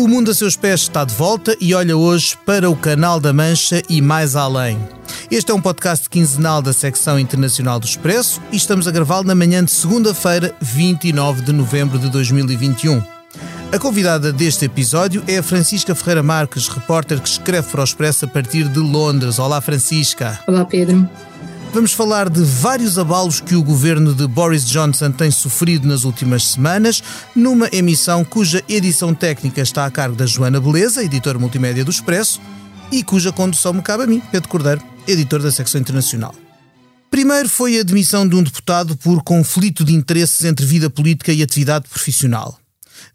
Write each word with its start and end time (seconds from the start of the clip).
O 0.00 0.08
mundo 0.08 0.30
a 0.30 0.34
seus 0.34 0.56
pés 0.56 0.80
está 0.80 1.04
de 1.04 1.14
volta 1.14 1.54
e 1.60 1.74
olha 1.74 1.94
hoje 1.94 2.34
para 2.46 2.70
o 2.70 2.74
Canal 2.74 3.20
da 3.20 3.34
Mancha 3.34 3.82
e 3.86 4.00
mais 4.00 4.34
além. 4.34 4.78
Este 5.30 5.52
é 5.52 5.54
um 5.54 5.60
podcast 5.60 6.08
quinzenal 6.08 6.62
da 6.62 6.72
secção 6.72 7.18
internacional 7.18 7.78
do 7.78 7.84
Expresso 7.84 8.40
e 8.50 8.56
estamos 8.56 8.88
a 8.88 8.90
gravá-lo 8.90 9.26
na 9.26 9.34
manhã 9.34 9.62
de 9.62 9.70
segunda-feira, 9.70 10.56
29 10.58 11.42
de 11.42 11.52
novembro 11.52 11.98
de 11.98 12.08
2021. 12.08 13.02
A 13.70 13.78
convidada 13.78 14.32
deste 14.32 14.64
episódio 14.64 15.22
é 15.28 15.36
a 15.36 15.42
Francisca 15.42 15.94
Ferreira 15.94 16.22
Marques, 16.22 16.66
repórter 16.66 17.20
que 17.20 17.28
escreve 17.28 17.68
para 17.70 17.82
o 17.82 17.84
Expresso 17.84 18.24
a 18.24 18.28
partir 18.28 18.68
de 18.68 18.78
Londres. 18.78 19.38
Olá, 19.38 19.60
Francisca. 19.60 20.40
Olá, 20.46 20.64
Pedro. 20.64 21.06
Vamos 21.72 21.92
falar 21.92 22.28
de 22.28 22.42
vários 22.42 22.98
abalos 22.98 23.40
que 23.40 23.54
o 23.54 23.62
governo 23.62 24.12
de 24.12 24.26
Boris 24.26 24.66
Johnson 24.66 25.12
tem 25.12 25.30
sofrido 25.30 25.86
nas 25.86 26.02
últimas 26.02 26.48
semanas, 26.48 27.00
numa 27.34 27.68
emissão 27.72 28.24
cuja 28.24 28.60
edição 28.68 29.14
técnica 29.14 29.60
está 29.60 29.86
a 29.86 29.90
cargo 29.90 30.16
da 30.16 30.26
Joana 30.26 30.60
Beleza, 30.60 31.04
editora 31.04 31.38
multimédia 31.38 31.84
do 31.84 31.90
Expresso, 31.90 32.40
e 32.90 33.04
cuja 33.04 33.30
condução 33.30 33.72
me 33.72 33.82
cabe 33.82 34.02
a 34.02 34.06
mim, 34.06 34.20
Pedro 34.32 34.48
Cordeiro, 34.48 34.82
editor 35.06 35.40
da 35.40 35.52
secção 35.52 35.80
internacional. 35.80 36.34
Primeiro 37.08 37.48
foi 37.48 37.78
a 37.78 37.84
demissão 37.84 38.28
de 38.28 38.34
um 38.34 38.42
deputado 38.42 38.96
por 38.96 39.22
conflito 39.22 39.84
de 39.84 39.94
interesses 39.94 40.44
entre 40.44 40.66
vida 40.66 40.90
política 40.90 41.32
e 41.32 41.40
atividade 41.40 41.88
profissional. 41.88 42.59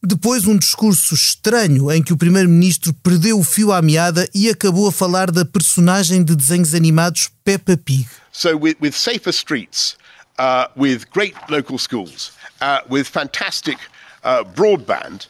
Depois, 0.02 0.48
um 0.48 0.58
discurso 0.58 1.14
estranho 1.14 1.92
em 1.92 2.04
que 2.04 2.14
o 2.14 2.18
primeiro-ministro 2.18 2.94
perdeu 2.94 3.40
o 3.40 3.44
fio 3.44 3.72
à 3.72 3.82
meada 3.82 4.28
e 4.34 4.50
acabou 4.50 4.88
a 4.88 4.92
falar 4.92 5.32
da 5.32 5.46
personagem 5.46 6.24
de 6.24 6.36
desenhos 6.36 6.74
animados 6.74 7.30
Peppa 7.44 7.78
Pig. 7.78 8.08
So, 8.32 8.58
with, 8.58 8.76
with 8.82 8.94
safer 8.94 9.32
streets, 9.32 9.98
uh, 10.38 10.68
with 10.76 11.06
great 11.12 11.36
local 11.50 11.78
schools, 11.78 12.32
uh, 12.62 12.82
with 12.90 13.08
fantastic 13.08 13.78
uh, 14.24 14.44
broadband, 14.44 15.28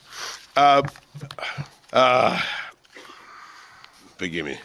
uh, 0.56 0.81
uh, 1.94 2.40
forgive 4.17 4.45
me, 4.45 4.58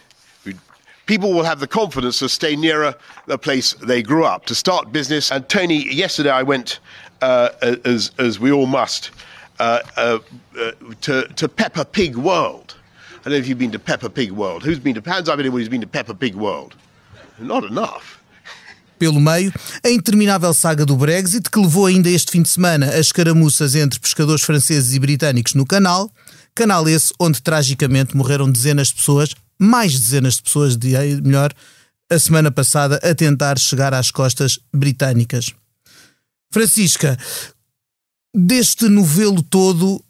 people 1.10 1.32
will 1.32 1.42
have 1.42 1.58
the 1.58 1.66
confidence 1.66 2.20
to 2.20 2.28
stay 2.28 2.54
nearer 2.54 2.94
the 3.27 3.36
place 3.36 3.75
they 3.86 4.00
grew 4.00 4.25
up, 4.25 4.47
to 4.47 4.54
start 4.54 4.92
business. 4.92 5.32
And 5.32 5.48
Tony, 5.48 5.92
yesterday 5.92 6.30
I 6.30 6.44
went, 6.44 6.78
uh, 7.20 7.48
as, 7.84 8.12
as 8.19 8.38
we 8.38 8.52
all 8.52 8.66
must, 8.66 9.10
to, 11.00 11.28
to 11.36 11.48
Peppa 11.48 11.84
Pig 11.84 12.16
World. 12.16 12.77
I 13.20 13.25
don't 13.25 13.33
know 13.33 13.39
if 13.39 13.48
you've 13.48 13.58
been 13.58 13.72
to 13.72 13.78
Peppa 13.78 14.08
Pig 14.08 14.33
World. 14.33 14.62
Who's 14.62 14.78
been 14.78 14.94
to? 14.94 15.03
Who's 15.03 15.69
been 15.69 15.83
to 15.83 15.86
Peppa 15.86 16.14
Pig 16.14 16.34
World. 16.34 16.75
Not 17.39 17.64
enough. 17.64 18.19
Pelo 18.98 19.19
meio, 19.19 19.50
a 19.83 19.88
interminável 19.88 20.53
saga 20.53 20.84
do 20.84 20.94
Brexit, 20.94 21.50
que 21.50 21.58
levou 21.58 21.86
ainda 21.86 22.11
este 22.11 22.33
fim 22.33 22.42
de 22.42 22.50
semana 22.50 22.86
as 22.86 23.06
escaramuças 23.06 23.75
entre 23.75 23.98
pescadores 23.98 24.42
franceses 24.42 24.94
e 24.94 24.98
britânicos 24.98 25.55
no 25.55 25.64
canal, 25.64 26.12
canal 26.55 26.86
esse 26.86 27.11
onde 27.19 27.41
tragicamente 27.41 28.14
morreram 28.14 28.50
dezenas 28.50 28.88
de 28.88 28.97
pessoas, 28.97 29.34
mais 29.58 29.98
dezenas 29.98 30.34
de 30.34 30.42
pessoas, 30.42 30.77
de 30.77 30.91
melhor, 31.22 31.50
a 32.11 32.19
semana 32.19 32.50
passada 32.50 32.97
a 33.03 33.14
tentar 33.14 33.58
chegar 33.58 33.94
às 33.94 34.11
costas 34.11 34.58
britânicas. 34.70 35.55
Francisca, 36.50 37.16
deste 38.34 38.88
novelo 38.88 39.42
todo, 39.42 40.02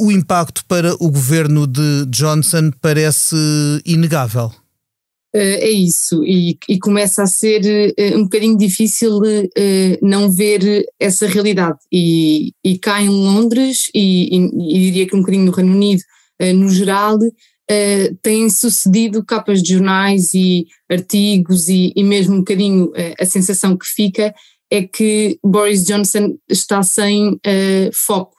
o 0.00 0.10
impacto 0.10 0.64
para 0.66 0.94
o 0.94 1.10
governo 1.10 1.66
de 1.66 2.06
Johnson 2.06 2.70
parece 2.80 3.36
inegável. 3.84 4.52
Uh, 5.34 5.56
é 5.60 5.70
isso, 5.70 6.22
e, 6.24 6.58
e, 6.68 6.78
começa 6.78 7.22
a 7.22 7.26
ser 7.26 7.94
uh, 7.98 8.18
um 8.18 8.24
bocadinho 8.24 8.54
difícil 8.58 9.16
uh, 9.16 9.98
não 10.02 10.30
ver 10.30 10.84
essa 11.00 11.26
realidade. 11.26 11.78
E, 11.90 12.52
e 12.62 12.78
cá 12.78 13.00
em 13.00 13.08
Londres, 13.08 13.88
e, 13.94 14.36
e, 14.36 14.78
diria 14.78 15.06
que 15.06 15.16
um 15.16 15.20
bocadinho 15.20 15.46
no 15.46 15.52
Reino 15.52 15.72
Unido, 15.72 16.02
no 16.56 16.68
geral, 16.68 17.18
têm 18.20 18.50
sucedido 18.50 19.24
capas 19.24 19.62
de 19.62 19.74
jornais 19.74 20.34
e 20.34 20.66
artigos, 20.90 21.68
e, 21.68 21.94
mesmo 22.02 22.34
um 22.34 22.38
bocadinho 22.38 22.90
a 23.18 23.24
sensação 23.24 23.76
que 23.76 23.86
fica 23.86 24.34
é 24.72 24.82
que 24.82 25.38
Boris 25.44 25.84
Johnson 25.84 26.36
está 26.48 26.82
sem 26.82 27.38
foco. 27.92 28.34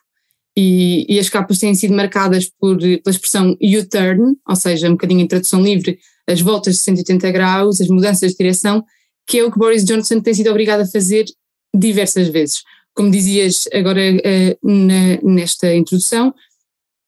E, 0.56 1.06
e, 1.08 1.20
as 1.20 1.30
capas 1.30 1.58
têm 1.58 1.74
sido 1.74 1.96
marcadas 1.96 2.50
por, 2.60 2.78
pela 2.78 3.02
expressão 3.08 3.58
U-turn, 3.60 4.36
ou 4.48 4.56
seja, 4.56 4.88
um 4.88 4.92
bocadinho 4.92 5.22
em 5.22 5.28
tradução 5.28 5.62
livre, 5.62 5.98
as 6.28 6.42
voltas 6.42 6.76
de 6.76 6.82
180 6.82 7.32
graus, 7.32 7.82
as 7.82 7.88
mudanças 7.88 8.32
de 8.32 8.38
direção, 8.38 8.84
que 9.28 9.40
é 9.40 9.44
o 9.44 9.52
que 9.52 9.58
Boris 9.58 9.84
Johnson 9.84 10.20
tem 10.22 10.34
sido 10.34 10.50
obrigado 10.50 10.82
a 10.82 10.88
fazer 10.88 11.26
diversas 11.76 12.28
vezes. 12.28 12.62
Como 12.96 13.10
dizias 13.10 13.64
agora 13.74 14.02
uh, 14.02 14.68
na, 14.68 15.22
nesta 15.24 15.74
introdução, 15.74 16.34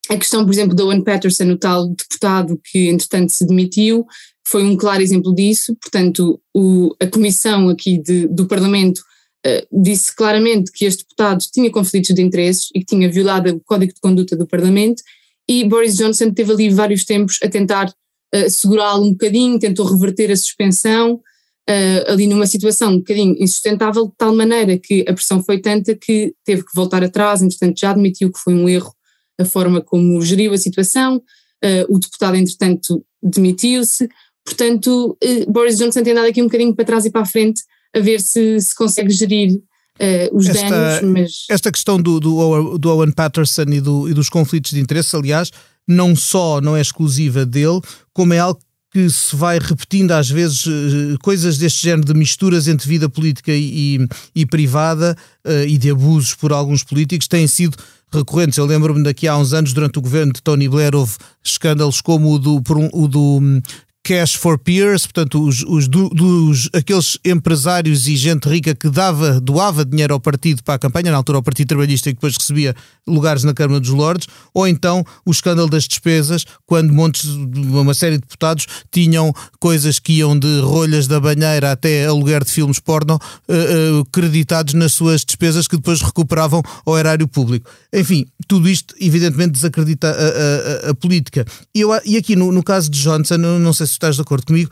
a 0.10 0.18
questão, 0.18 0.44
por 0.46 0.54
exemplo, 0.54 0.76
de 0.76 0.84
Owen 0.84 1.04
Patterson, 1.04 1.46
o 1.52 1.58
tal 1.58 1.88
deputado 1.88 2.60
que 2.64 2.90
entretanto 2.90 3.32
se 3.32 3.46
demitiu, 3.46 4.06
foi 4.48 4.64
um 4.64 4.78
claro 4.78 5.02
exemplo 5.02 5.34
disso. 5.34 5.76
Portanto, 5.82 6.40
o, 6.54 6.96
a 7.00 7.08
comissão 7.08 7.70
aqui 7.70 7.98
de, 7.98 8.28
do 8.28 8.48
Parlamento 8.48 9.02
uh, 9.46 9.82
disse 9.84 10.16
claramente 10.16 10.72
que 10.72 10.86
este 10.86 11.04
deputado 11.04 11.44
tinha 11.52 11.72
conflitos 11.72 12.14
de 12.14 12.22
interesses 12.22 12.70
e 12.74 12.80
que 12.80 12.86
tinha 12.86 13.10
violado 13.10 13.50
o 13.50 13.60
código 13.60 13.94
de 13.94 14.00
conduta 14.00 14.36
do 14.36 14.48
Parlamento, 14.48 15.04
e 15.48 15.64
Boris 15.64 15.96
Johnson 15.96 16.32
teve 16.32 16.52
ali 16.52 16.70
vários 16.70 17.06
tempos 17.06 17.38
a 17.44 17.48
tentar 17.48 17.88
uh, 17.90 18.50
segurá-lo 18.50 19.06
um 19.06 19.12
bocadinho, 19.12 19.60
tentou 19.60 19.86
reverter 19.86 20.32
a 20.32 20.36
suspensão, 20.36 21.16
uh, 21.16 22.12
ali 22.12 22.28
numa 22.28 22.48
situação 22.48 22.94
um 22.94 22.98
bocadinho 22.98 23.36
insustentável, 23.40 24.08
de 24.08 24.14
tal 24.18 24.36
maneira 24.36 24.78
que 24.78 25.06
a 25.08 25.14
pressão 25.14 25.44
foi 25.44 25.60
tanta 25.60 25.96
que 25.96 26.34
teve 26.44 26.64
que 26.64 26.76
voltar 26.76 27.04
atrás, 27.04 27.42
entretanto 27.42 27.80
já 27.80 27.92
admitiu 27.92 28.32
que 28.32 28.40
foi 28.40 28.54
um 28.54 28.68
erro 28.68 28.94
a 29.40 29.46
forma 29.46 29.82
como 29.82 30.22
geriu 30.22 30.54
a 30.54 30.58
situação, 30.58 31.18
uh, 31.18 31.96
o 31.96 32.00
deputado 32.00 32.36
entretanto 32.36 33.06
demitiu-se, 33.22 34.08
portanto 34.46 35.18
Boris 35.48 35.78
Johnson 35.78 36.04
tem 36.04 36.14
andado 36.14 36.28
aqui 36.28 36.40
um 36.40 36.46
bocadinho 36.46 36.76
para 36.76 36.86
trás 36.86 37.06
e 37.06 37.10
para 37.10 37.22
a 37.22 37.26
frente 37.26 37.64
a 37.96 38.00
ver 38.00 38.22
se, 38.22 38.60
se 38.60 38.76
consegue 38.76 39.12
gerir 39.12 39.60
Uh, 39.98 40.28
os 40.36 40.50
esta, 40.50 40.70
danos, 40.70 41.10
mas... 41.10 41.32
Esta 41.50 41.72
questão 41.72 42.02
do, 42.02 42.20
do, 42.20 42.78
do 42.78 42.90
Owen 42.90 43.14
Patterson 43.14 43.64
e, 43.70 43.80
do, 43.80 44.10
e, 44.10 44.14
dos 44.14 44.28
conflitos 44.28 44.72
de 44.72 44.82
interesse, 44.82 45.16
aliás, 45.16 45.52
não 45.88 46.14
só 46.14 46.60
não 46.60 46.76
é 46.76 46.82
exclusiva 46.82 47.46
dele, 47.46 47.80
como 48.12 48.34
é 48.34 48.40
algo 48.40 48.60
que 48.92 49.10
se 49.10 49.36
vai 49.36 49.60
repetindo 49.60 50.12
às 50.12 50.30
vezes 50.30 50.66
eh, 50.68 51.18
coisas 51.22 51.58
deste 51.58 51.84
género 51.84 52.06
de 52.06 52.14
misturas 52.14 52.68
entre 52.68 52.88
vida 52.88 53.10
política 53.10 53.52
e, 53.54 54.06
e, 54.34 54.46
privada 54.46 55.18
uh, 55.46 55.68
e 55.68 55.78
de 55.78 55.92
abusos 55.92 56.34
por 56.34 56.54
alguns 56.54 56.82
políticos 56.82 57.28
têm 57.28 57.46
sido 57.46 57.78
recorrentes. 58.10 58.58
Eu 58.58 58.66
lembro-me 58.66 59.04
daqui 59.04 59.28
a 59.28 59.38
uns 59.38 59.54
anos, 59.54 59.74
durante 59.74 60.00
o 60.00 60.02
governo 60.02 60.32
de 60.32 60.42
Tony 60.42 60.70
Blair, 60.70 60.96
houve 60.96 61.14
escândalos 61.44 62.00
como 62.00 62.34
o 62.34 62.40
do, 62.40 62.62
o 62.94 63.08
do 63.08 63.40
hum, 63.40 63.62
cash 64.06 64.36
for 64.36 64.60
peers, 64.60 65.08
portanto, 65.08 65.44
os, 65.44 65.64
os 65.68 65.88
do, 65.88 66.10
dos, 66.10 66.70
aqueles 66.72 67.18
empresários 67.26 68.08
e 68.08 68.16
gente 68.16 68.48
rica 68.48 68.76
que 68.76 68.88
dava, 68.88 69.42
doava 69.42 69.84
dinheiro 69.84 70.14
ao 70.14 70.20
partido 70.20 70.64
para 70.64 70.76
a 70.76 70.80
campanha, 70.80 71.10
na 71.10 71.18
altura 71.18 71.40
ao 71.40 71.44
Partido 71.44 71.70
Trabalhista, 71.70 72.12
e 72.12 72.14
depois 72.14 72.36
recebia 72.38 72.76
lugares 73.08 73.44
na 73.44 73.52
Câmara 73.52 73.80
dos 73.80 73.90
Lordes, 73.90 74.28
ou 74.54 74.68
então 74.68 75.04
o 75.26 75.32
escândalo 75.32 75.68
das 75.68 75.88
despesas, 75.88 76.46
quando 76.68 76.94
montes, 76.94 77.26
uma 77.26 77.96
série 77.96 78.18
de 78.18 78.22
deputados 78.22 78.68
tinham 78.92 79.34
coisas 79.60 79.98
que 79.98 80.14
iam 80.14 80.38
de 80.38 80.60
rolhas 80.60 81.08
da 81.08 81.20
banheira 81.20 81.72
até 81.72 82.06
aluguer 82.06 82.44
de 82.44 82.52
filmes 82.52 82.80
porno 82.80 83.16
uh, 83.16 84.02
uh, 84.02 84.06
creditados 84.12 84.76
nas 84.76 84.94
suas 84.94 85.26
despesas 85.26 85.68
que 85.68 85.78
depois 85.78 86.02
recuperavam 86.02 86.62
ao 86.86 86.96
erário 86.96 87.28
público. 87.28 87.68
Enfim, 87.92 88.28
tudo 88.48 88.70
isto 88.70 88.94
evidentemente 89.00 89.54
desacredita 89.54 90.10
a, 90.10 90.88
a, 90.88 90.92
a 90.92 90.94
política. 90.94 91.44
E, 91.74 91.82
eu, 91.82 91.90
e 92.06 92.18
aqui 92.18 92.36
no, 92.36 92.52
no 92.52 92.62
caso 92.62 92.90
de 92.90 93.02
Johnson, 93.02 93.38
não 93.38 93.74
sei 93.74 93.88
se 93.88 93.95
estás 93.96 94.16
de 94.16 94.22
acordo 94.22 94.46
comigo, 94.46 94.72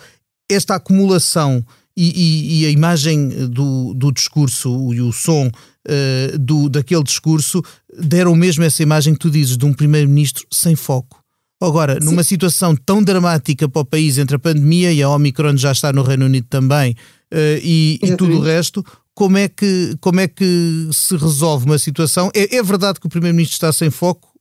esta 0.49 0.75
acumulação 0.75 1.65
e, 1.95 2.09
e, 2.09 2.61
e 2.61 2.65
a 2.65 2.69
imagem 2.69 3.29
do, 3.49 3.93
do 3.93 4.11
discurso 4.11 4.93
e 4.93 5.01
o 5.01 5.11
som 5.11 5.47
uh, 5.47 6.37
do, 6.37 6.69
daquele 6.69 7.03
discurso 7.03 7.61
deram 7.97 8.35
mesmo 8.35 8.63
essa 8.63 8.81
imagem 8.81 9.13
que 9.13 9.19
tu 9.19 9.29
dizes 9.29 9.57
de 9.57 9.65
um 9.65 9.73
primeiro-ministro 9.73 10.45
sem 10.51 10.75
foco. 10.75 11.23
Agora, 11.61 11.97
Sim. 11.99 12.05
numa 12.05 12.23
situação 12.23 12.75
tão 12.75 13.01
dramática 13.01 13.69
para 13.69 13.81
o 13.81 13.85
país 13.85 14.17
entre 14.17 14.35
a 14.35 14.39
pandemia 14.39 14.91
e 14.91 15.01
a 15.01 15.09
Omicron 15.09 15.55
já 15.55 15.71
está 15.71 15.93
no 15.93 16.03
Reino 16.03 16.25
Unido 16.25 16.47
também 16.49 16.91
uh, 17.31 17.59
e, 17.61 17.99
e 18.01 18.17
tudo 18.17 18.37
o 18.37 18.41
resto, 18.41 18.83
como 19.13 19.37
é, 19.37 19.47
que, 19.47 19.95
como 20.01 20.19
é 20.19 20.27
que 20.27 20.89
se 20.91 21.15
resolve 21.15 21.65
uma 21.65 21.77
situação? 21.77 22.31
É, 22.33 22.57
é 22.57 22.63
verdade 22.63 22.99
que 22.99 23.05
o 23.05 23.09
primeiro-ministro 23.09 23.55
está 23.55 23.71
sem 23.71 23.89
foco? 23.89 24.32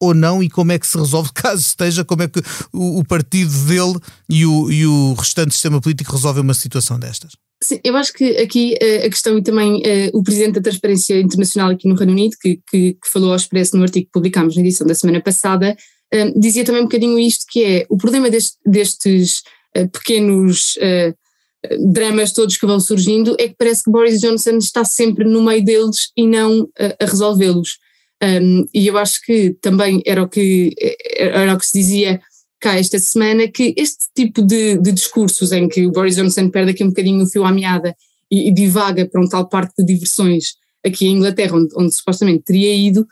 Ou 0.00 0.14
não 0.14 0.42
e 0.42 0.48
como 0.48 0.72
é 0.72 0.78
que 0.78 0.86
se 0.86 0.96
resolve, 0.96 1.30
caso 1.34 1.60
esteja, 1.60 2.04
como 2.04 2.22
é 2.22 2.28
que 2.28 2.40
o, 2.72 3.00
o 3.00 3.04
partido 3.04 3.52
dele 3.66 3.98
e 4.28 4.46
o, 4.46 4.70
e 4.70 4.86
o 4.86 5.14
restante 5.14 5.52
sistema 5.52 5.80
político 5.80 6.12
resolvem 6.12 6.42
uma 6.42 6.54
situação 6.54 6.98
destas? 6.98 7.32
Sim, 7.62 7.80
eu 7.82 7.96
acho 7.96 8.12
que 8.12 8.36
aqui 8.36 8.78
uh, 8.80 9.06
a 9.06 9.10
questão 9.10 9.36
e 9.36 9.42
também 9.42 9.78
uh, 9.78 10.10
o 10.16 10.22
Presidente 10.22 10.54
da 10.54 10.62
Transparência 10.62 11.20
Internacional 11.20 11.70
aqui 11.70 11.88
no 11.88 11.96
Reino 11.96 12.12
Unido, 12.12 12.36
que, 12.40 12.60
que, 12.70 12.92
que 12.94 13.10
falou 13.10 13.30
ao 13.30 13.36
Expresso 13.36 13.76
no 13.76 13.82
artigo 13.82 14.06
que 14.06 14.12
publicámos 14.12 14.54
na 14.54 14.62
edição 14.62 14.86
da 14.86 14.94
semana 14.94 15.20
passada, 15.20 15.76
uh, 16.14 16.40
dizia 16.40 16.64
também 16.64 16.82
um 16.82 16.84
bocadinho 16.84 17.18
isto, 17.18 17.46
que 17.48 17.64
é 17.64 17.86
o 17.88 17.96
problema 17.96 18.30
deste, 18.30 18.56
destes 18.64 19.42
pequenos 19.92 20.76
dramas 21.92 22.32
todos 22.32 22.56
que 22.56 22.66
vão 22.66 22.80
surgindo 22.80 23.36
é 23.38 23.48
que 23.48 23.54
parece 23.56 23.84
que 23.84 23.90
Boris 23.90 24.18
Johnson 24.18 24.56
está 24.56 24.82
sempre 24.82 25.24
no 25.24 25.42
meio 25.42 25.62
deles 25.62 26.10
e 26.16 26.26
não 26.26 26.68
a 26.78 27.04
resolvê-los. 27.04 27.78
Um, 28.22 28.66
e 28.74 28.86
eu 28.86 28.98
acho 28.98 29.22
que 29.22 29.56
também 29.60 30.02
era 30.04 30.22
o 30.22 30.28
que, 30.28 30.74
era 31.16 31.54
o 31.54 31.58
que 31.58 31.66
se 31.66 31.78
dizia 31.78 32.20
cá 32.60 32.76
esta 32.76 32.98
semana, 32.98 33.46
que 33.48 33.74
este 33.76 34.06
tipo 34.14 34.42
de, 34.42 34.76
de 34.78 34.92
discursos 34.92 35.52
em 35.52 35.68
que 35.68 35.86
o 35.86 35.92
Boris 35.92 36.16
Johnson 36.16 36.50
perde 36.50 36.72
aqui 36.72 36.82
um 36.82 36.88
bocadinho 36.88 37.22
o 37.22 37.28
fio 37.28 37.44
à 37.44 37.52
meada 37.52 37.94
e, 38.30 38.48
e 38.48 38.52
divaga 38.52 39.06
para 39.06 39.20
um 39.20 39.28
tal 39.28 39.48
parque 39.48 39.74
de 39.78 39.94
diversões 39.94 40.54
aqui 40.84 41.06
em 41.06 41.16
Inglaterra, 41.16 41.56
onde, 41.56 41.68
onde 41.76 41.94
supostamente 41.94 42.44
teria 42.44 42.74
ido, 42.74 43.06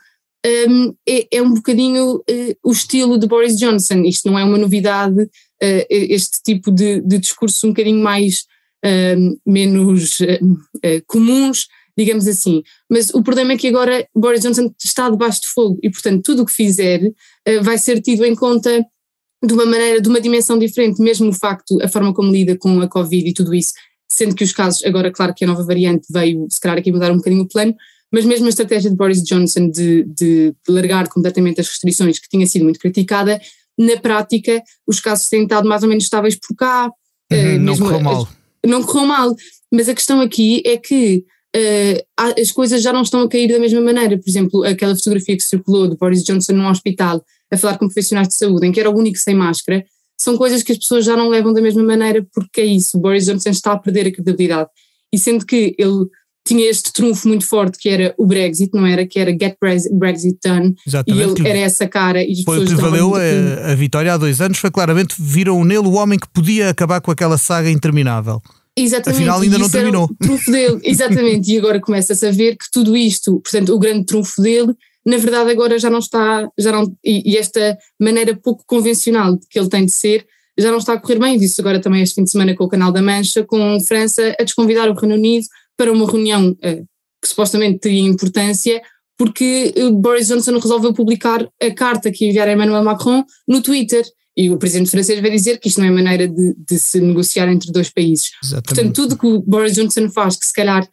um, 0.69 0.93
é, 1.07 1.27
é, 1.37 1.41
um 1.41 1.53
bocadinho 1.53 2.17
uh, 2.17 2.57
o 2.63 2.71
estilo 2.71 3.17
de 3.17 3.27
Boris 3.27 3.57
Johnson. 3.57 4.03
Isto 4.03 4.29
não 4.29 4.39
é 4.39 4.43
uma 4.43 4.57
novidade, 4.57 5.21
uh, 5.21 5.85
este 5.89 6.41
tipo 6.43 6.71
de, 6.71 7.01
de, 7.01 7.19
um 7.63 7.69
bocadinho 7.69 8.01
mais 8.01 8.45
uh, 8.85 9.39
menos 9.45 10.19
uh, 10.19 11.03
comuns, 11.05 11.67
digamos 11.97 12.27
assim. 12.27 12.61
Mas 12.89 13.09
o 13.13 13.23
problema 13.23 13.53
é 13.53 13.57
que 13.57 13.67
agora 13.67 14.07
Boris 14.15 14.41
Johnson 14.41 14.71
está 14.83 15.09
debaixo 15.09 15.41
de 15.41 15.47
fogo 15.47 15.79
e, 15.81 15.89
portanto, 15.89 16.23
tudo 16.23 16.43
o 16.43 16.45
que 16.45 16.51
fizer 16.51 17.01
vai 17.63 17.77
ser 17.77 18.01
tido 18.01 18.23
em 18.23 18.35
conta 18.35 18.85
de 19.43 19.53
uma 19.53 19.65
maneira, 19.65 20.01
de 20.01 20.09
uma 20.09 20.19
dimensão 20.19 20.57
diferente, 20.57 21.01
mesmo 21.01 21.29
o 21.29 21.33
facto, 21.33 21.81
a 21.81 21.87
forma 21.87 22.13
como 22.13 22.31
lida 22.31 22.57
com 22.57 22.81
a 22.81 22.87
Covid 22.87 23.27
e 23.27 23.33
tudo 23.33 23.53
isso, 23.53 23.73
sendo 24.11 24.35
que 24.35 24.43
os 24.43 24.51
casos, 24.51 24.83
agora 24.83 25.11
claro 25.11 25.33
que 25.33 25.43
a 25.43 25.47
nova 25.47 25.63
variante 25.63 26.07
veio 26.11 26.47
se 26.49 26.59
calhar 26.59 26.77
aqui 26.77 26.91
mudar 26.91 27.11
um 27.11 27.17
bocadinho 27.17 27.43
o 27.43 27.47
plano, 27.47 27.75
mas 28.11 28.25
mesmo 28.25 28.45
a 28.45 28.49
estratégia 28.49 28.89
de 28.89 28.95
Boris 28.95 29.21
Johnson 29.23 29.69
de, 29.69 30.03
de 30.05 30.55
largar 30.67 31.07
completamente 31.09 31.61
as 31.61 31.67
restrições, 31.67 32.19
que 32.19 32.29
tinha 32.29 32.47
sido 32.47 32.63
muito 32.63 32.79
criticada, 32.79 33.39
na 33.77 33.97
prática 33.97 34.61
os 34.87 34.99
casos 34.99 35.29
têm 35.29 35.43
estado 35.43 35.67
mais 35.67 35.83
ou 35.83 35.89
menos 35.89 36.05
estáveis 36.05 36.35
por 36.35 36.55
cá. 36.55 36.89
Uhum, 37.31 37.59
não 37.59 37.77
correu 37.77 37.99
mal. 37.99 38.27
Não 38.65 38.83
correu 38.83 39.05
mal, 39.05 39.35
mas 39.71 39.87
a 39.87 39.93
questão 39.93 40.19
aqui 40.21 40.63
é 40.65 40.77
que 40.77 41.25
uh, 41.57 42.33
as 42.39 42.51
coisas 42.51 42.81
já 42.81 42.93
não 42.93 43.01
estão 43.01 43.21
a 43.21 43.29
cair 43.29 43.47
da 43.47 43.59
mesma 43.59 43.81
maneira. 43.81 44.17
Por 44.17 44.29
exemplo, 44.29 44.63
aquela 44.63 44.95
fotografia 44.95 45.35
que 45.35 45.43
circulou 45.43 45.87
de 45.87 45.97
Boris 45.97 46.23
Johnson 46.23 46.53
num 46.53 46.69
hospital 46.69 47.23
a 47.51 47.57
falar 47.57 47.77
com 47.77 47.87
profissionais 47.87 48.27
de 48.27 48.35
saúde, 48.35 48.67
em 48.67 48.71
que 48.71 48.79
era 48.79 48.89
o 48.89 48.97
único 48.97 49.17
sem 49.17 49.35
máscara, 49.35 49.85
são 50.19 50.37
coisas 50.37 50.63
que 50.63 50.71
as 50.71 50.77
pessoas 50.77 51.05
já 51.05 51.15
não 51.15 51.29
levam 51.29 51.53
da 51.53 51.61
mesma 51.61 51.83
maneira 51.83 52.25
porque 52.33 52.61
é 52.61 52.65
isso, 52.65 52.99
Boris 52.99 53.25
Johnson 53.25 53.49
está 53.49 53.71
a 53.73 53.77
perder 53.77 54.07
a 54.07 54.11
credibilidade. 54.11 54.69
E 55.13 55.17
sendo 55.17 55.45
que 55.45 55.75
ele 55.77 56.07
tinha 56.47 56.69
este 56.69 56.93
trunfo 56.93 57.27
muito 57.27 57.45
forte 57.45 57.77
que 57.77 57.89
era 57.89 58.15
o 58.17 58.25
Brexit, 58.25 58.71
não 58.73 58.85
era? 58.85 59.05
Que 59.05 59.19
era 59.19 59.31
Get 59.31 59.57
Brexit 59.91 60.37
Done. 60.43 60.75
Exatamente. 60.87 61.41
E 61.41 61.41
ele 61.41 61.49
era 61.49 61.59
essa 61.59 61.87
cara. 61.87 62.23
E 62.23 62.31
as 62.31 62.41
foi 62.43 62.63
o 62.63 62.65
que 62.65 62.75
valeu 62.75 63.15
a, 63.15 63.71
a, 63.71 63.75
vitória 63.75 64.13
há 64.13 64.17
dois 64.17 64.39
anos, 64.39 64.57
foi 64.57 64.71
claramente, 64.71 65.15
viram 65.19 65.63
nele 65.65 65.87
o 65.87 65.93
homem 65.93 66.17
que 66.17 66.27
podia 66.29 66.69
acabar 66.69 67.01
com 67.01 67.11
aquela 67.11 67.37
saga 67.37 67.69
interminável. 67.69 68.41
Exatamente. 68.77 69.21
Afinal, 69.21 69.41
ainda 69.41 69.57
não 69.57 69.69
terminou. 69.69 70.05
O 70.05 70.15
trunfo 70.23 70.51
dele, 70.51 70.79
exatamente. 70.83 71.51
e 71.51 71.57
agora 71.57 71.81
começa-se 71.81 72.25
a 72.25 72.31
ver 72.31 72.55
que 72.55 72.65
tudo 72.71 72.95
isto, 72.95 73.41
portanto, 73.41 73.73
o 73.73 73.79
grande 73.79 74.05
trunfo 74.05 74.41
dele, 74.41 74.73
na 75.05 75.17
verdade, 75.17 75.49
agora 75.49 75.79
já 75.79 75.89
não 75.89 75.99
está, 75.99 76.47
já 76.57 76.71
não, 76.71 76.83
e, 77.03 77.33
e 77.33 77.37
esta 77.37 77.77
maneira 77.99 78.37
pouco 78.37 78.63
convencional 78.67 79.37
que 79.49 79.57
ele 79.57 79.69
tem 79.69 79.85
de 79.85 79.91
ser, 79.91 80.25
já 80.57 80.71
não 80.71 80.79
está 80.79 80.93
a 80.93 80.99
correr 80.99 81.19
bem. 81.19 81.37
Disse 81.37 81.61
agora 81.61 81.79
também 81.79 82.01
este 82.01 82.15
fim 82.15 82.23
de 82.23 82.31
semana 82.31 82.55
com 82.55 82.65
o 82.65 82.69
Canal 82.69 82.91
da 82.91 83.01
Mancha, 83.01 83.43
com 83.45 83.79
França 83.79 84.35
a 84.39 84.43
desconvidar 84.43 84.89
o 84.89 84.93
Reino 84.93 85.15
Unido 85.15 85.45
para 85.77 85.91
uma 85.91 86.09
reunião 86.09 86.49
uh, 86.49 86.85
que 87.21 87.29
supostamente 87.29 87.79
teria 87.79 88.01
importância, 88.01 88.81
porque 89.17 89.73
uh, 89.77 89.91
Boris 89.93 90.27
Johnson 90.27 90.57
resolveu 90.57 90.93
publicar 90.93 91.47
a 91.61 91.71
carta 91.71 92.11
que 92.11 92.27
enviara 92.27 92.51
Emmanuel 92.51 92.83
Macron 92.83 93.23
no 93.47 93.61
Twitter. 93.61 94.03
E 94.37 94.51
o 94.51 94.57
presidente 94.57 94.91
francês 94.91 95.19
vai 95.19 95.31
dizer 95.31 95.59
que 95.59 95.67
isto 95.67 95.81
não 95.81 95.87
é 95.87 95.91
maneira 95.91 96.27
de, 96.27 96.55
de 96.55 96.77
se 96.77 97.01
negociar 97.01 97.49
entre 97.49 97.71
dois 97.71 97.89
países. 97.89 98.29
Exatamente. 98.43 98.67
Portanto, 98.67 98.93
tudo 98.93 99.17
que 99.17 99.25
o 99.25 99.41
Boris 99.41 99.73
Johnson 99.73 100.09
faz, 100.11 100.35
que 100.35 100.45
se 100.45 100.53
calhar, 100.53 100.87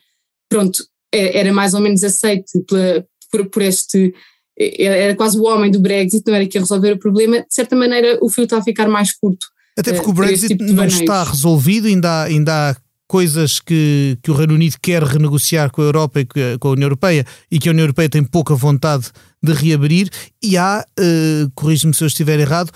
pronto, 0.49 0.83
é, 1.13 1.39
era 1.41 1.53
mais 1.53 1.75
ou 1.75 1.81
menos 1.81 2.03
aceite 2.03 2.59
pela, 2.67 3.07
por, 3.31 3.47
por 3.51 3.63
este 3.63 4.15
é, 4.59 4.85
era 4.85 5.15
quase 5.15 5.39
o 5.39 5.43
homem 5.45 5.71
do 5.71 5.81
Brexit, 5.81 6.25
não 6.27 6.35
era 6.35 6.47
que 6.47 6.57
ia 6.57 6.63
resolver 6.63 6.93
o 6.93 6.99
problema, 6.99 7.41
de 7.41 7.55
certa 7.55 7.75
maneira 7.75 8.19
o 8.23 8.31
fio 8.31 8.45
está 8.45 8.59
a 8.59 8.63
ficar 8.63 8.89
mais 8.89 9.13
curto. 9.13 9.47
Até 9.77 9.93
porque 9.93 10.07
uh, 10.07 10.11
o 10.11 10.15
Brexit 10.15 10.49
tipo 10.57 10.73
não 10.73 10.85
está 10.87 11.25
resolvido, 11.25 11.89
ainda 11.89 12.09
há, 12.09 12.23
ainda 12.25 12.71
há 12.71 12.77
coisas 13.09 13.61
que, 13.61 14.17
que 14.23 14.31
o 14.31 14.35
Reino 14.35 14.55
Unido 14.55 14.77
quer 14.81 15.03
renegociar 15.03 15.71
com 15.71 15.83
a 15.83 15.85
Europa 15.85 16.21
e 16.21 16.27
com 16.59 16.69
a 16.69 16.71
União 16.71 16.87
Europeia 16.87 17.27
e 17.51 17.59
que 17.59 17.69
a 17.69 17.73
União 17.73 17.85
Europeia 17.85 18.09
tem 18.09 18.25
pouca 18.25 18.55
vontade 18.55 19.11
de 19.43 19.53
reabrir, 19.53 20.09
e 20.43 20.57
há, 20.57 20.83
uh, 20.99 21.51
corrige-me 21.55 21.93
se 21.93 22.03
eu 22.03 22.07
estiver 22.07 22.41
errado, 22.41 22.71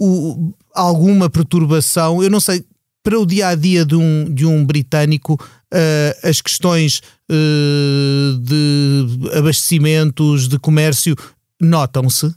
o, 0.00 0.52
alguma 0.74 1.30
perturbação, 1.30 2.22
eu 2.22 2.30
não 2.30 2.40
sei, 2.40 2.64
para 3.02 3.18
o 3.18 3.26
dia 3.26 3.48
a 3.48 3.54
dia 3.54 3.84
de 3.84 3.94
um, 3.94 4.24
de 4.32 4.46
um 4.46 4.64
britânico, 4.64 5.34
uh, 5.34 6.28
as 6.28 6.40
questões 6.40 7.02
uh, 7.30 8.38
de 8.38 9.28
abastecimentos, 9.36 10.48
de 10.48 10.58
comércio, 10.58 11.14
notam-se? 11.60 12.34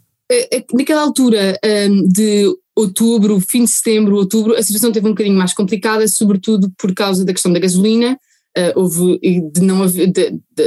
Naquela 0.74 1.04
altura 1.04 1.57
um, 1.89 2.07
de 2.07 2.45
outubro, 2.75 3.39
fim 3.39 3.63
de 3.63 3.71
setembro, 3.71 4.18
outubro, 4.18 4.56
a 4.56 4.62
situação 4.62 4.92
teve 4.92 5.07
um 5.07 5.12
bocadinho 5.12 5.38
mais 5.38 5.54
complicada, 5.54 6.06
sobretudo 6.07 6.69
por 6.77 6.94
causa 6.94 7.24
da 7.24 7.31
questão 7.31 7.51
da 7.54 7.59
gasolina, 7.59 8.19
uh, 8.57 8.80
houve 8.80 9.19
de 9.51 9.62
não 9.62 9.83
haver, 9.83 10.12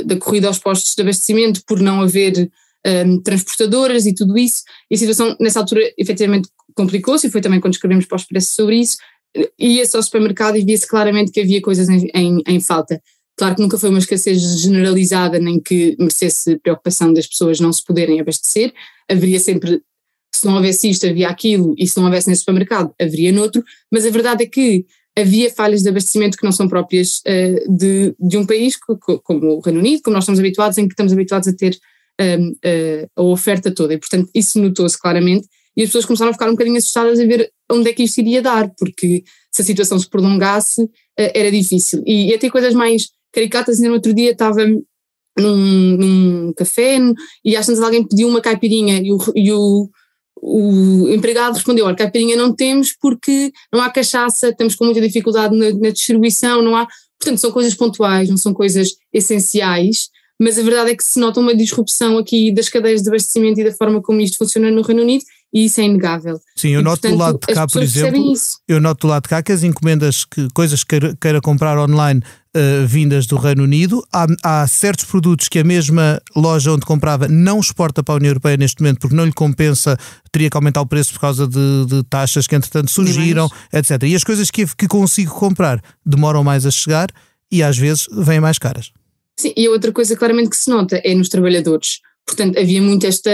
da 0.06 0.16
corrida 0.16 0.48
aos 0.48 0.58
postos 0.58 0.94
de 0.94 1.02
abastecimento 1.02 1.60
por 1.66 1.78
não 1.78 2.00
haver 2.00 2.50
um, 2.86 3.20
transportadoras 3.20 4.06
e 4.06 4.14
tudo 4.14 4.38
isso, 4.38 4.62
e 4.90 4.94
a 4.94 4.98
situação 4.98 5.36
nessa 5.38 5.60
altura 5.60 5.82
efetivamente 5.98 6.48
complicou-se, 6.74 7.26
e 7.26 7.30
foi 7.30 7.40
também 7.40 7.60
quando 7.60 7.74
escrevemos 7.74 8.06
para 8.06 8.16
o 8.16 8.20
Expresso 8.20 8.54
sobre 8.54 8.76
isso, 8.76 8.96
ia-se 9.58 9.96
ao 9.96 10.02
supermercado 10.02 10.56
e 10.56 10.64
via-se 10.64 10.86
claramente 10.86 11.30
que 11.30 11.40
havia 11.40 11.60
coisas 11.60 11.88
em, 11.88 12.08
em, 12.14 12.42
em 12.46 12.60
falta. 12.60 13.00
Claro 13.36 13.54
que 13.54 13.62
nunca 13.62 13.78
foi 13.78 13.88
uma 13.88 13.98
escassez 13.98 14.60
generalizada, 14.60 15.38
nem 15.38 15.60
que 15.60 15.96
merecesse 15.98 16.58
preocupação 16.58 17.12
das 17.12 17.26
pessoas 17.26 17.60
não 17.60 17.72
se 17.72 17.84
poderem 17.84 18.20
abastecer, 18.20 18.72
haveria 19.08 19.40
sempre 19.40 19.82
se 20.34 20.46
não 20.46 20.56
houvesse 20.56 20.88
isto, 20.88 21.06
havia 21.06 21.28
aquilo, 21.28 21.74
e 21.76 21.86
se 21.86 21.96
não 21.96 22.04
houvesse 22.04 22.28
nesse 22.28 22.40
supermercado, 22.40 22.94
haveria 23.00 23.32
noutro, 23.32 23.64
mas 23.90 24.06
a 24.06 24.10
verdade 24.10 24.44
é 24.44 24.46
que 24.46 24.86
havia 25.18 25.50
falhas 25.50 25.82
de 25.82 25.88
abastecimento 25.88 26.38
que 26.38 26.44
não 26.44 26.52
são 26.52 26.68
próprias 26.68 27.20
uh, 27.26 27.76
de, 27.76 28.14
de 28.18 28.36
um 28.36 28.46
país 28.46 28.76
como 28.76 29.46
o 29.54 29.60
Reino 29.60 29.80
Unido, 29.80 30.02
como 30.02 30.14
nós 30.14 30.24
estamos 30.24 30.38
habituados, 30.38 30.78
em 30.78 30.86
que 30.86 30.92
estamos 30.92 31.12
habituados 31.12 31.48
a 31.48 31.52
ter 31.52 31.76
um, 32.20 32.50
uh, 32.50 33.10
a 33.16 33.22
oferta 33.22 33.70
toda, 33.70 33.94
e 33.94 33.98
portanto 33.98 34.30
isso 34.34 34.60
notou-se 34.60 34.98
claramente, 34.98 35.48
e 35.80 35.84
as 35.84 35.88
pessoas 35.88 36.04
começaram 36.04 36.30
a 36.30 36.34
ficar 36.34 36.48
um 36.48 36.52
bocadinho 36.52 36.76
assustadas 36.76 37.18
a 37.18 37.24
ver 37.24 37.50
onde 37.70 37.90
é 37.90 37.92
que 37.92 38.02
isto 38.02 38.18
iria 38.18 38.42
dar, 38.42 38.70
porque 38.78 39.24
se 39.50 39.62
a 39.62 39.64
situação 39.64 39.98
se 39.98 40.08
prolongasse, 40.08 40.82
uh, 40.82 40.90
era 41.16 41.50
difícil. 41.50 42.02
E 42.06 42.28
ia 42.28 42.38
ter 42.38 42.50
coisas 42.50 42.74
mais 42.74 43.08
caricatas, 43.32 43.76
ainda 43.76 43.88
no 43.88 43.94
outro 43.94 44.12
dia 44.12 44.32
estava 44.32 44.64
num, 45.38 45.96
num 45.96 46.52
café 46.52 46.98
e 47.44 47.56
às 47.56 47.66
vezes 47.66 47.82
alguém 47.82 48.06
pediu 48.06 48.28
uma 48.28 48.40
caipirinha 48.40 49.00
e 49.02 49.12
o, 49.12 49.18
e 49.34 49.52
o 49.52 49.88
o 50.42 51.08
empregado 51.10 51.54
respondeu: 51.54 51.84
Olha, 51.84 51.96
caipirinha 51.96 52.34
não 52.34 52.54
temos 52.54 52.96
porque 52.98 53.52
não 53.70 53.82
há 53.82 53.90
cachaça, 53.90 54.48
estamos 54.48 54.74
com 54.74 54.86
muita 54.86 55.00
dificuldade 55.00 55.54
na, 55.54 55.70
na, 55.70 55.90
distribuição, 55.90 56.62
não 56.62 56.74
há. 56.74 56.86
Portanto, 57.18 57.38
são 57.38 57.52
coisas 57.52 57.74
pontuais, 57.74 58.30
não 58.30 58.38
são 58.38 58.54
coisas 58.54 58.96
essenciais, 59.12 60.08
mas 60.40 60.58
a 60.58 60.62
verdade 60.62 60.92
é 60.92 60.96
que 60.96 61.04
se 61.04 61.20
nota 61.20 61.38
uma 61.38 61.54
disrupção 61.54 62.16
aqui 62.16 62.50
das 62.50 62.70
cadeias 62.70 63.02
de 63.02 63.08
abastecimento 63.10 63.60
e 63.60 63.64
da 63.64 63.72
forma 63.72 64.00
como 64.00 64.22
isto 64.22 64.38
funciona 64.38 64.70
no 64.70 64.80
Reino 64.80 65.02
Unido 65.02 65.24
e 65.52 65.64
isso 65.64 65.80
é 65.80 65.84
inegável. 65.84 66.40
Sim, 66.54 66.68
eu 66.68 66.80
e, 66.80 66.84
noto 66.84 67.00
portanto, 67.00 67.12
do 67.12 67.18
lado 67.18 67.38
de 67.40 67.54
cá, 67.54 67.66
por 67.66 67.82
exemplo, 67.82 68.34
eu 68.68 68.80
noto 68.80 69.06
do 69.06 69.10
lado 69.10 69.22
de 69.24 69.28
cá 69.28 69.42
que 69.42 69.50
as 69.50 69.64
encomendas, 69.64 70.24
que 70.24 70.48
coisas 70.54 70.84
que 70.84 70.90
queira, 70.90 71.16
queira 71.20 71.40
comprar 71.40 71.76
online 71.76 72.22
uh, 72.56 72.86
vindas 72.86 73.26
do 73.26 73.36
Reino 73.36 73.64
Unido, 73.64 74.06
há, 74.12 74.26
há, 74.44 74.66
certos 74.68 75.04
produtos 75.04 75.48
que 75.48 75.58
a 75.58 75.64
mesma 75.64 76.22
loja 76.36 76.70
onde 76.72 76.86
comprava 76.86 77.26
não 77.26 77.58
exporta 77.58 78.02
para 78.02 78.14
a 78.14 78.18
União 78.18 78.30
Europeia 78.30 78.56
neste 78.56 78.80
momento 78.80 79.00
porque 79.00 79.16
não 79.16 79.24
lhe 79.24 79.32
compensa, 79.32 79.96
teria 80.30 80.48
que 80.48 80.56
aumentar 80.56 80.82
o 80.82 80.86
preço 80.86 81.12
por 81.14 81.20
causa 81.20 81.48
de, 81.48 81.86
de 81.86 82.04
taxas 82.04 82.46
que 82.46 82.54
entretanto 82.54 82.90
surgiram, 82.90 83.50
etc. 83.72 84.04
E 84.04 84.14
as 84.14 84.22
coisas 84.22 84.50
que, 84.50 84.64
que 84.76 84.86
consigo 84.86 85.34
comprar 85.34 85.82
demoram 86.06 86.44
mais 86.44 86.64
a 86.64 86.70
chegar 86.70 87.08
e 87.50 87.60
às 87.62 87.76
vezes 87.76 88.06
vêm 88.12 88.38
mais 88.38 88.58
caras. 88.58 88.92
Sim, 89.36 89.52
e 89.56 89.68
outra 89.68 89.90
coisa 89.90 90.14
claramente 90.16 90.50
que 90.50 90.56
se 90.56 90.70
nota 90.70 91.00
é 91.02 91.12
nos 91.14 91.28
trabalhadores. 91.28 91.98
Portanto, 92.26 92.58
havia 92.58 92.80
muito 92.80 93.06
esta 93.06 93.30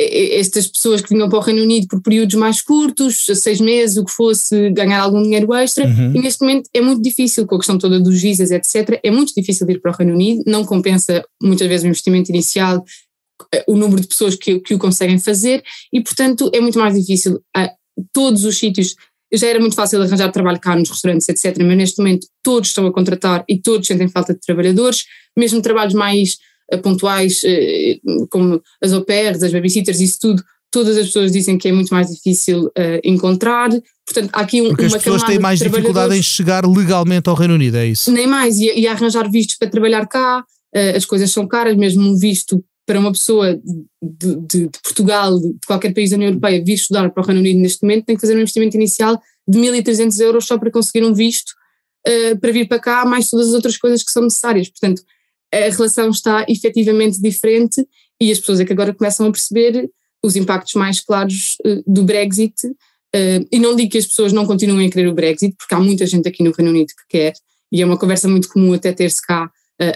estas 0.00 0.66
pessoas 0.66 1.02
que 1.02 1.12
vinham 1.12 1.28
para 1.28 1.38
o 1.38 1.42
Reino 1.42 1.62
Unido 1.62 1.86
por 1.88 2.00
períodos 2.00 2.34
mais 2.34 2.62
curtos, 2.62 3.26
seis 3.34 3.60
meses, 3.60 3.96
o 3.96 4.04
que 4.04 4.10
fosse, 4.10 4.70
ganhar 4.70 5.00
algum 5.00 5.22
dinheiro 5.22 5.52
extra, 5.54 5.86
uhum. 5.86 6.14
e 6.14 6.20
neste 6.20 6.40
momento 6.40 6.68
é 6.72 6.80
muito 6.80 7.02
difícil, 7.02 7.46
com 7.46 7.56
a 7.56 7.58
questão 7.58 7.78
toda 7.78 8.00
dos 8.00 8.20
visas, 8.20 8.50
etc., 8.50 8.98
é 9.02 9.10
muito 9.10 9.34
difícil 9.34 9.68
ir 9.70 9.80
para 9.80 9.92
o 9.92 9.94
Reino 9.94 10.14
Unido, 10.14 10.42
não 10.46 10.64
compensa 10.64 11.24
muitas 11.42 11.68
vezes 11.68 11.84
o 11.84 11.88
investimento 11.88 12.30
inicial, 12.30 12.84
o 13.66 13.76
número 13.76 14.00
de 14.00 14.08
pessoas 14.08 14.34
que, 14.34 14.60
que 14.60 14.74
o 14.74 14.78
conseguem 14.78 15.18
fazer, 15.18 15.62
e 15.92 16.02
portanto 16.02 16.50
é 16.52 16.60
muito 16.60 16.78
mais 16.78 16.94
difícil. 16.94 17.40
A 17.56 17.70
todos 18.12 18.44
os 18.44 18.58
sítios, 18.58 18.94
já 19.32 19.46
era 19.46 19.60
muito 19.60 19.76
fácil 19.76 20.02
arranjar 20.02 20.30
trabalho 20.32 20.60
cá 20.60 20.74
nos 20.74 20.90
restaurantes, 20.90 21.28
etc., 21.28 21.56
mas 21.60 21.76
neste 21.76 21.98
momento 21.98 22.26
todos 22.42 22.70
estão 22.70 22.86
a 22.86 22.92
contratar 22.92 23.44
e 23.48 23.60
todos 23.60 23.86
sentem 23.86 24.08
falta 24.08 24.34
de 24.34 24.40
trabalhadores, 24.40 25.04
mesmo 25.36 25.62
trabalhos 25.62 25.94
mais 25.94 26.38
pontuais, 26.78 27.40
eh, 27.44 27.98
como 28.30 28.62
as 28.82 28.92
au 28.92 29.04
pairs, 29.04 29.42
as 29.42 29.52
babysitters, 29.52 30.00
isso 30.00 30.18
tudo, 30.20 30.42
todas 30.70 30.96
as 30.96 31.06
pessoas 31.06 31.32
dizem 31.32 31.58
que 31.58 31.68
é 31.68 31.72
muito 31.72 31.92
mais 31.92 32.08
difícil 32.08 32.66
uh, 32.66 33.00
encontrar. 33.02 33.70
Portanto, 34.06 34.30
há 34.32 34.40
aqui 34.40 34.62
um, 34.62 34.68
Porque 34.68 34.86
uma 34.86 34.96
as 34.96 35.02
pessoas 35.02 35.22
têm 35.24 35.38
mais 35.38 35.58
dificuldade 35.58 36.16
em 36.16 36.22
chegar 36.22 36.64
legalmente 36.64 37.28
ao 37.28 37.34
Reino 37.34 37.54
Unido, 37.54 37.76
é 37.76 37.86
isso? 37.86 38.10
Nem 38.10 38.26
mais, 38.26 38.58
e, 38.58 38.72
e 38.78 38.86
arranjar 38.86 39.30
vistos 39.30 39.56
para 39.56 39.68
trabalhar 39.68 40.06
cá, 40.06 40.40
uh, 40.40 40.96
as 40.96 41.04
coisas 41.04 41.30
são 41.30 41.46
caras, 41.46 41.76
mesmo 41.76 42.02
um 42.02 42.16
visto 42.16 42.64
para 42.86 42.98
uma 42.98 43.12
pessoa 43.12 43.54
de, 43.54 44.36
de, 44.36 44.68
de, 44.68 44.80
Portugal, 44.82 45.38
de 45.38 45.66
qualquer 45.66 45.94
país 45.94 46.10
da 46.10 46.16
União 46.16 46.30
Europeia, 46.30 46.62
vir 46.64 46.74
estudar 46.74 47.10
para 47.10 47.22
o 47.22 47.26
Reino 47.26 47.40
Unido 47.40 47.60
neste 47.60 47.82
momento, 47.82 48.04
tem 48.04 48.16
que 48.16 48.20
fazer 48.20 48.34
um 48.34 48.40
investimento 48.40 48.76
inicial 48.76 49.20
de 49.46 49.58
1.300 49.58 50.20
euros 50.20 50.46
só 50.46 50.58
para 50.58 50.70
conseguir 50.70 51.04
um 51.04 51.14
visto 51.14 51.50
uh, 52.06 52.38
para 52.40 52.52
vir 52.52 52.66
para 52.66 52.80
cá, 52.80 53.04
mais 53.04 53.28
todas 53.28 53.48
as 53.48 53.54
outras 53.54 53.76
coisas 53.76 54.02
que 54.02 54.10
são 54.10 54.22
necessárias. 54.22 54.68
Portanto, 54.68 55.02
a 55.52 55.70
relação 55.70 56.10
está 56.10 56.44
efetivamente 56.48 57.20
diferente 57.20 57.86
e 58.20 58.30
as 58.30 58.38
pessoas 58.38 58.60
é 58.60 58.64
que 58.64 58.72
agora 58.72 58.94
começam 58.94 59.26
a 59.26 59.32
perceber 59.32 59.90
os 60.22 60.36
impactos 60.36 60.74
mais 60.74 61.00
claros 61.00 61.56
uh, 61.64 61.82
do 61.86 62.04
Brexit. 62.04 62.54
Uh, 63.14 63.46
e 63.50 63.58
não 63.58 63.74
digo 63.74 63.90
que 63.90 63.98
as 63.98 64.06
pessoas 64.06 64.32
não 64.32 64.46
continuem 64.46 64.86
a 64.86 64.90
querer 64.90 65.08
o 65.08 65.14
Brexit, 65.14 65.54
porque 65.56 65.74
há 65.74 65.80
muita 65.80 66.06
gente 66.06 66.28
aqui 66.28 66.42
no 66.42 66.52
Reino 66.52 66.70
Unido 66.70 66.88
que 66.88 67.18
quer, 67.18 67.32
e 67.72 67.82
é 67.82 67.86
uma 67.86 67.98
conversa 67.98 68.28
muito 68.28 68.48
comum 68.48 68.72
até 68.72 68.92
ter-se 68.92 69.24
cá 69.24 69.50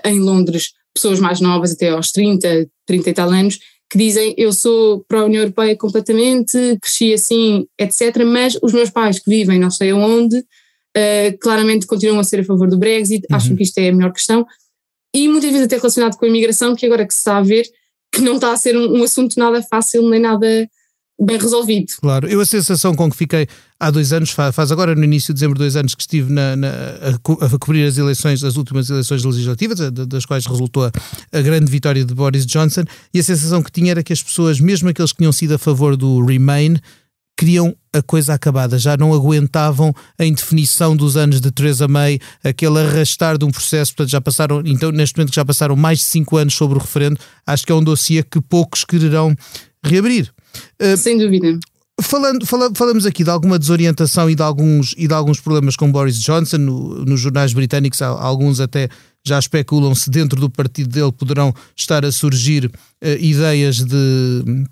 em 0.07 0.19
Londres 0.19 0.73
pessoas 0.95 1.19
mais 1.21 1.41
novas, 1.41 1.73
até 1.73 1.91
aos 1.91 2.13
30, 2.13 2.69
30 2.87 3.11
e 3.11 3.13
tal 3.13 3.31
anos, 3.31 3.59
que 3.91 3.99
dizem 3.99 4.35
eu 4.39 4.53
sou 4.53 5.05
para 5.07 5.21
a 5.21 5.25
União 5.25 5.43
Europeia 5.43 5.77
completamente, 5.77 6.79
cresci 6.81 7.13
assim, 7.13 7.67
etc. 7.79 8.25
Mas 8.25 8.57
os 8.63 8.73
meus 8.73 8.91
pais 8.91 9.19
que 9.19 9.29
vivem 9.29 9.59
não 9.59 9.71
sei 9.71 9.93
onde, 9.93 10.37
uh, 10.39 11.39
claramente 11.41 11.87
continuam 11.87 12.21
a 12.21 12.25
ser 12.25 12.41
a 12.41 12.45
favor 12.45 12.69
do 12.69 12.79
Brexit, 12.79 13.27
uhum. 13.29 13.37
acham 13.37 13.57
que 13.57 13.63
isto 13.65 13.79
é 13.79 13.89
a 13.89 13.93
melhor 13.93 14.13
questão. 14.13 14.47
E 15.15 15.29
muitas 15.29 15.51
vezes 15.51 15.67
até 15.67 15.77
relacionado 15.77 16.17
com 16.17 16.25
a 16.25 16.29
imigração, 16.29 16.75
que 16.75 16.85
agora 16.85 17.07
que 17.07 17.15
se 17.15 17.21
está 17.21 17.39
a 17.39 17.43
ver 17.43 17.65
que 18.15 18.21
não 18.21 18.35
está 18.35 18.53
a 18.53 18.57
ser 18.57 18.77
um, 18.77 18.99
um 18.99 19.03
assunto 19.03 19.37
nada 19.39 19.61
fácil 19.63 20.09
nem 20.09 20.21
nada 20.21 20.47
bem 21.21 21.39
resolvido. 21.39 21.93
Claro, 22.01 22.29
eu 22.29 22.41
a 22.41 22.47
sensação 22.47 22.95
com 22.95 23.09
que 23.09 23.17
fiquei 23.17 23.47
há 23.79 23.91
dois 23.91 24.13
anos, 24.13 24.31
faz 24.31 24.73
agora 24.73 24.95
no 24.95 25.05
início 25.05 25.33
de 25.33 25.39
dezembro, 25.39 25.59
dois 25.59 25.77
anos 25.77 25.95
que 25.95 26.03
estive 26.03 26.33
na, 26.33 26.57
na 26.57 26.69
a, 26.69 27.59
cobrir 27.59 27.87
as 27.87 27.99
eleições, 27.99 28.43
as 28.43 28.57
últimas 28.57 28.91
eleições 28.91 29.25
legislativas, 29.25 29.79
das 29.91 30.25
quais 30.25 30.45
resultou 30.47 30.85
a, 30.85 31.41
grande 31.41 31.71
vitória 31.71 32.05
de 32.05 32.15
Boris 32.15 32.45
Johnson, 32.47 32.85
e 33.13 33.21
a 33.21 33.23
sensação 33.23 33.63
que 33.63 33.71
tinha 33.71 33.93
era 33.93 34.03
que 34.03 34.13
as 34.13 34.23
pessoas, 34.23 34.59
mesmo 34.59 34.89
aqueles 34.89 35.13
que 35.13 35.19
tinham 35.19 35.33
sido 35.33 35.55
a 35.55 35.59
favor 35.59 35.97
do 35.97 36.25
Remain, 36.25 36.79
queriam 37.37 37.75
a 37.93 38.03
coisa 38.03 38.35
acabada, 38.35 38.79
já 38.79 38.97
não 38.97 39.13
aguentavam 39.13 39.95
a 40.19 40.25
indefinição 40.25 40.97
dos 40.97 41.17
anos 41.17 41.41
de 41.41 41.51
Theresa 41.51 41.87
May, 41.87 42.19
aquele 42.43 42.81
arrastar 42.81 43.39
de 43.39 43.45
um 43.45 43.51
processo, 43.51 43.93
portanto 43.93 44.11
já 44.11 44.21
passaram, 44.21 44.63
então 44.65 44.91
neste 44.91 45.17
momento 45.17 45.31
que 45.31 45.37
já 45.37 45.45
passaram 45.45 45.77
mais 45.77 45.99
de 45.99 46.05
cinco 46.05 46.37
anos 46.37 46.55
sobre 46.55 46.77
o 46.77 46.81
referendo, 46.81 47.19
acho 47.47 47.65
que 47.65 47.73
é 47.73 47.75
um 47.75 47.83
dossiê 47.83 48.23
que 48.23 48.41
poucos 48.41 48.85
quererão 48.85 49.37
reabrir. 49.85 50.33
Uh, 50.81 50.97
Sem 50.97 51.19
dúvida. 51.19 51.59
Falando, 52.01 52.45
fala, 52.45 52.73
falamos 52.75 53.07
aqui 53.07 53.23
de 53.23 53.31
alguma 53.31 53.57
desorientação 53.57 54.29
e 54.29 54.35
de 54.35 54.43
alguns, 54.43 54.95
e 54.99 55.07
de 55.07 55.15
alguns 55.15 55.41
problemas 55.41 55.77
com 55.77 55.93
Boris 55.93 56.19
Johnson. 56.19 56.59
No, 56.59 57.05
nos 57.05 57.21
jornais 57.21 57.53
britânicos, 57.53 58.03
alguns 58.03 58.59
até 58.59 58.89
já 59.25 59.39
especulam 59.39 59.95
se 59.95 60.11
dentro 60.11 60.41
do 60.41 60.51
partido 60.51 60.89
dele 60.89 61.13
poderão 61.13 61.55
estar 61.77 62.05
a 62.05 62.11
surgir 62.11 62.67
uh, 62.67 63.09
ideias 63.21 63.77
de, 63.77 64.65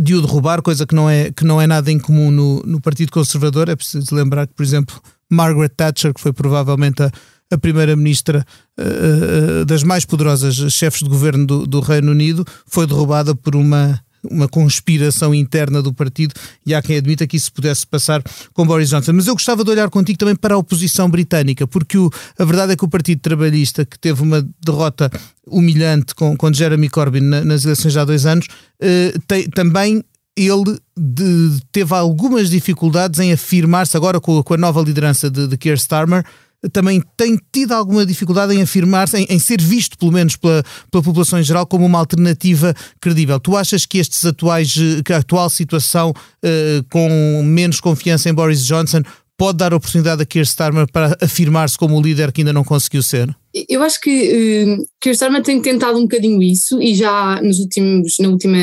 de 0.00 0.14
o 0.14 0.20
derrubar, 0.20 0.62
coisa 0.62 0.86
que 0.86 0.94
não 0.94 1.08
é, 1.08 1.30
que 1.30 1.44
não 1.44 1.60
é 1.60 1.66
nada 1.66 1.90
incomum 1.90 2.30
no, 2.30 2.62
no 2.64 2.80
Partido 2.80 3.12
Conservador. 3.12 3.68
É 3.68 3.76
preciso 3.76 4.14
lembrar 4.14 4.46
que, 4.46 4.54
por 4.54 4.62
exemplo, 4.62 5.00
Margaret 5.30 5.70
Thatcher, 5.70 6.12
que 6.12 6.20
foi 6.20 6.32
provavelmente 6.32 7.02
a, 7.02 7.10
a 7.50 7.58
primeira-ministra 7.58 8.44
uh, 8.78 9.64
das 9.64 9.82
mais 9.82 10.04
poderosas 10.04 10.54
chefes 10.72 11.00
de 11.02 11.08
governo 11.08 11.46
do, 11.46 11.66
do 11.66 11.80
Reino 11.80 12.12
Unido, 12.12 12.44
foi 12.66 12.86
derrubada 12.86 13.34
por 13.34 13.56
uma 13.56 14.00
uma 14.28 14.48
conspiração 14.48 15.34
interna 15.34 15.82
do 15.82 15.92
partido 15.92 16.34
e 16.66 16.74
há 16.74 16.82
quem 16.82 16.96
admita 16.96 17.26
que 17.26 17.36
isso 17.36 17.52
pudesse 17.52 17.86
passar 17.86 18.22
com 18.52 18.66
Boris 18.66 18.88
Johnson. 18.88 19.12
Mas 19.12 19.26
eu 19.26 19.34
gostava 19.34 19.64
de 19.64 19.70
olhar 19.70 19.88
contigo 19.90 20.18
também 20.18 20.36
para 20.36 20.54
a 20.54 20.58
oposição 20.58 21.08
britânica, 21.08 21.66
porque 21.66 21.96
o, 21.96 22.10
a 22.38 22.44
verdade 22.44 22.72
é 22.72 22.76
que 22.76 22.84
o 22.84 22.88
Partido 22.88 23.20
Trabalhista, 23.20 23.84
que 23.84 23.98
teve 23.98 24.22
uma 24.22 24.46
derrota 24.64 25.10
humilhante 25.46 26.14
com, 26.14 26.36
com 26.36 26.52
Jeremy 26.52 26.88
Corbyn 26.88 27.22
na, 27.22 27.44
nas 27.44 27.64
eleições 27.64 27.96
há 27.96 28.04
dois 28.04 28.26
anos, 28.26 28.46
eh, 28.80 29.14
tem, 29.26 29.48
também 29.48 30.04
ele 30.36 30.78
de, 30.96 31.60
teve 31.72 31.94
algumas 31.94 32.50
dificuldades 32.50 33.18
em 33.20 33.32
afirmar-se 33.32 33.96
agora 33.96 34.20
com, 34.20 34.42
com, 34.42 34.54
a 34.54 34.56
nova 34.56 34.80
liderança 34.80 35.30
de, 35.30 35.46
de 35.46 35.56
Keir 35.56 35.76
Starmer 35.76 36.24
também 36.68 37.02
tem 37.16 37.38
tido 37.52 37.72
alguma 37.72 38.04
dificuldade 38.04 38.54
em 38.54 38.62
afirmar-se, 38.62 39.16
em, 39.16 39.26
em, 39.30 39.38
ser 39.38 39.60
visto, 39.60 39.96
pelo 39.96 40.12
menos 40.12 40.36
pela, 40.36 40.62
pela 40.90 41.02
população 41.02 41.40
em 41.40 41.42
geral, 41.42 41.66
como 41.66 41.86
uma 41.86 41.98
alternativa 41.98 42.74
credível. 43.00 43.40
Tu 43.40 43.56
achas 43.56 43.86
que 43.86 43.98
estes 43.98 44.24
atuais, 44.24 44.74
que 45.04 45.12
a 45.12 45.18
atual 45.18 45.48
situação 45.48 46.10
uh, 46.10 46.84
com 46.90 47.42
menos 47.44 47.80
confiança 47.80 48.28
em 48.28 48.34
Boris 48.34 48.64
Johnson 48.64 49.02
pode 49.40 49.56
dar 49.56 49.72
oportunidade 49.72 50.20
a 50.20 50.26
Keir 50.26 50.44
Starmer 50.44 50.86
para 50.92 51.16
afirmar-se 51.18 51.78
como 51.78 51.96
o 51.96 52.02
líder 52.02 52.30
que 52.30 52.42
ainda 52.42 52.52
não 52.52 52.62
conseguiu 52.62 53.02
ser? 53.02 53.34
Eu 53.66 53.82
acho 53.82 53.98
que 53.98 54.10
uh, 54.10 54.86
Keir 55.00 55.14
Starmer 55.14 55.42
tem 55.42 55.62
tentado 55.62 55.96
um 55.96 56.02
bocadinho 56.02 56.42
isso 56.42 56.80
e 56.80 56.94
já 56.94 57.40
nos 57.40 57.58
últimos, 57.58 58.18
na 58.18 58.28
última 58.28 58.58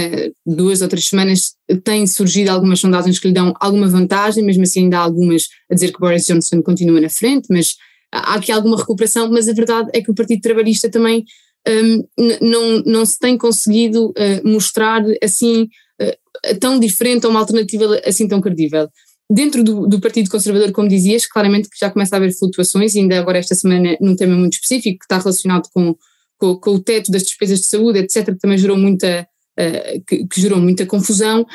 duas 0.46 0.84
ou 0.84 0.88
três 0.88 1.08
semanas 1.08 1.54
têm 1.84 2.06
surgido 2.06 2.52
algumas 2.52 2.80
sondagens 2.80 3.18
que 3.18 3.28
lhe 3.28 3.34
dão 3.34 3.56
alguma 3.60 3.88
vantagem, 3.88 4.44
mesmo 4.44 4.62
assim 4.62 4.82
ainda 4.82 5.00
há 5.00 5.02
algumas 5.02 5.48
a 5.72 5.74
dizer 5.74 5.92
que 5.92 6.00
Boris 6.00 6.28
Johnson 6.28 6.62
continua 6.62 7.02
na 7.02 7.10
frente, 7.10 7.48
mas 7.50 7.76
há 8.12 8.36
aqui 8.36 8.52
alguma 8.52 8.78
recuperação, 8.78 9.30
mas 9.32 9.48
a 9.48 9.54
verdade 9.54 9.90
é 9.94 10.02
que 10.02 10.12
o 10.12 10.16
Partido 10.16 10.42
Trabalhista 10.42 10.90
também 10.90 11.26
um, 11.68 12.04
não, 12.42 12.80
não 12.86 13.06
se 13.06 13.20
tem 13.20 13.38
conseguido 13.38 14.10
uh, 14.12 14.48
mostrar 14.48 15.04
assim 15.22 15.68
uh, 16.02 16.60
tão 16.60 16.80
diferente 16.80 17.26
ou 17.26 17.32
uma 17.32 17.40
alternativa 17.40 18.00
assim 18.06 18.28
tão 18.28 18.42
credível. 18.42 18.90
Dentro 19.30 19.62
do, 19.62 19.88
do, 19.88 20.00
Partido 20.00 20.30
Conservador, 20.30 20.72
como 20.72 20.88
dizias, 20.88 21.26
claramente 21.26 21.70
que 21.70 21.78
já 21.78 21.90
começa 21.92 22.16
a 22.16 22.18
haver 22.18 22.34
flutuações, 22.34 22.96
ainda 22.96 23.20
agora 23.20 23.38
esta 23.38 23.54
semana 23.54 23.98
num 24.00 24.16
tema 24.16 24.36
muito 24.36 24.54
específico 24.54 25.00
que 25.00 25.06
está 25.06 25.18
relacionado 25.18 25.68
com, 25.74 25.94
com, 26.38 26.56
com 26.56 26.72
o 26.72 26.80
teto 26.80 27.12
das 27.12 27.24
despesas 27.24 27.60
de 27.60 27.66
saúde, 27.66 28.00
etc., 28.00 28.28
que 28.28 28.40
também 28.40 28.58
gerou 28.58 28.78
muita, 28.78 29.28
uh, 29.60 30.04
que, 30.08 30.26
que, 30.26 30.40
gerou 30.40 30.60
muita 30.62 30.86
confusão. 30.86 31.46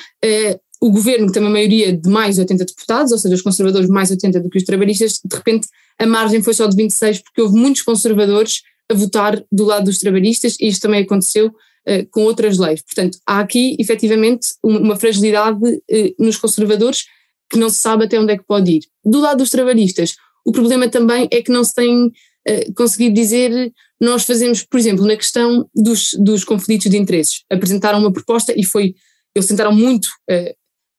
Uh, 0.82 0.86
o 0.86 0.90
governo, 0.90 1.26
que 1.26 1.32
tem 1.32 1.42
uma 1.42 1.50
maioria 1.50 1.92
de 1.92 2.08
mais 2.08 2.34
de 2.34 2.40
80 2.40 2.64
deputados, 2.64 3.12
ou 3.12 3.18
seja, 3.18 3.34
os 3.34 3.42
conservadores 3.42 3.88
mais 3.88 4.10
80 4.10 4.40
do 4.40 4.50
que 4.50 4.58
os 4.58 4.64
trabalhistas, 4.64 5.20
de 5.24 5.36
repente 5.36 5.68
a 5.98 6.06
margem 6.06 6.42
foi 6.42 6.54
só 6.54 6.66
de 6.66 6.76
26 6.76 7.20
porque 7.20 7.40
houve 7.40 7.56
muitos 7.56 7.82
conservadores 7.82 8.62
a 8.90 8.94
votar 8.94 9.42
do 9.50 9.64
lado 9.64 9.84
dos 9.84 9.98
trabalhistas 9.98 10.56
e 10.60 10.66
isto 10.66 10.82
também 10.82 11.02
aconteceu 11.02 11.48
uh, 11.48 12.06
com 12.10 12.24
outras 12.24 12.58
leis. 12.58 12.82
Portanto, 12.82 13.18
há 13.26 13.38
aqui 13.40 13.76
efetivamente 13.78 14.48
uma 14.62 14.96
fragilidade 14.96 15.64
uh, 15.64 16.14
nos 16.18 16.36
conservadores 16.36 17.04
que 17.48 17.58
não 17.58 17.70
se 17.70 17.76
sabe 17.76 18.04
até 18.04 18.18
onde 18.18 18.32
é 18.32 18.38
que 18.38 18.44
pode 18.44 18.72
ir. 18.72 18.82
Do 19.04 19.20
lado 19.20 19.38
dos 19.38 19.50
trabalhistas, 19.50 20.16
o 20.44 20.52
problema 20.52 20.88
também 20.88 21.28
é 21.30 21.42
que 21.42 21.52
não 21.52 21.62
se 21.62 21.74
tem 21.74 22.06
uh, 22.06 22.74
conseguido 22.74 23.14
dizer, 23.14 23.72
nós 24.00 24.24
fazemos, 24.24 24.64
por 24.64 24.80
exemplo, 24.80 25.06
na 25.06 25.16
questão 25.16 25.68
dos, 25.74 26.10
dos 26.18 26.42
conflitos 26.42 26.90
de 26.90 26.96
interesses, 26.96 27.44
apresentaram 27.50 28.00
uma 28.00 28.12
proposta 28.12 28.52
e 28.56 28.64
foi, 28.64 28.94
eles 29.34 29.46
tentaram 29.46 29.72
muito 29.72 30.08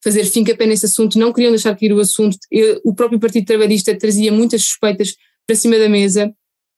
fazer 0.04 0.24
fim 0.26 0.44
pé 0.44 0.66
nesse 0.66 0.84
assunto, 0.84 1.18
não 1.18 1.32
queriam 1.32 1.50
deixar 1.50 1.74
cair 1.74 1.92
o 1.94 1.98
assunto. 1.98 2.36
Eu, 2.50 2.78
o 2.84 2.94
próprio 2.94 3.18
Partido 3.18 3.46
Trabalhista 3.46 3.96
trazia 3.98 4.30
muitas 4.30 4.62
suspeitas 4.62 5.16
para 5.46 5.56
cima 5.56 5.78
da 5.78 5.88
mesa, 5.88 6.30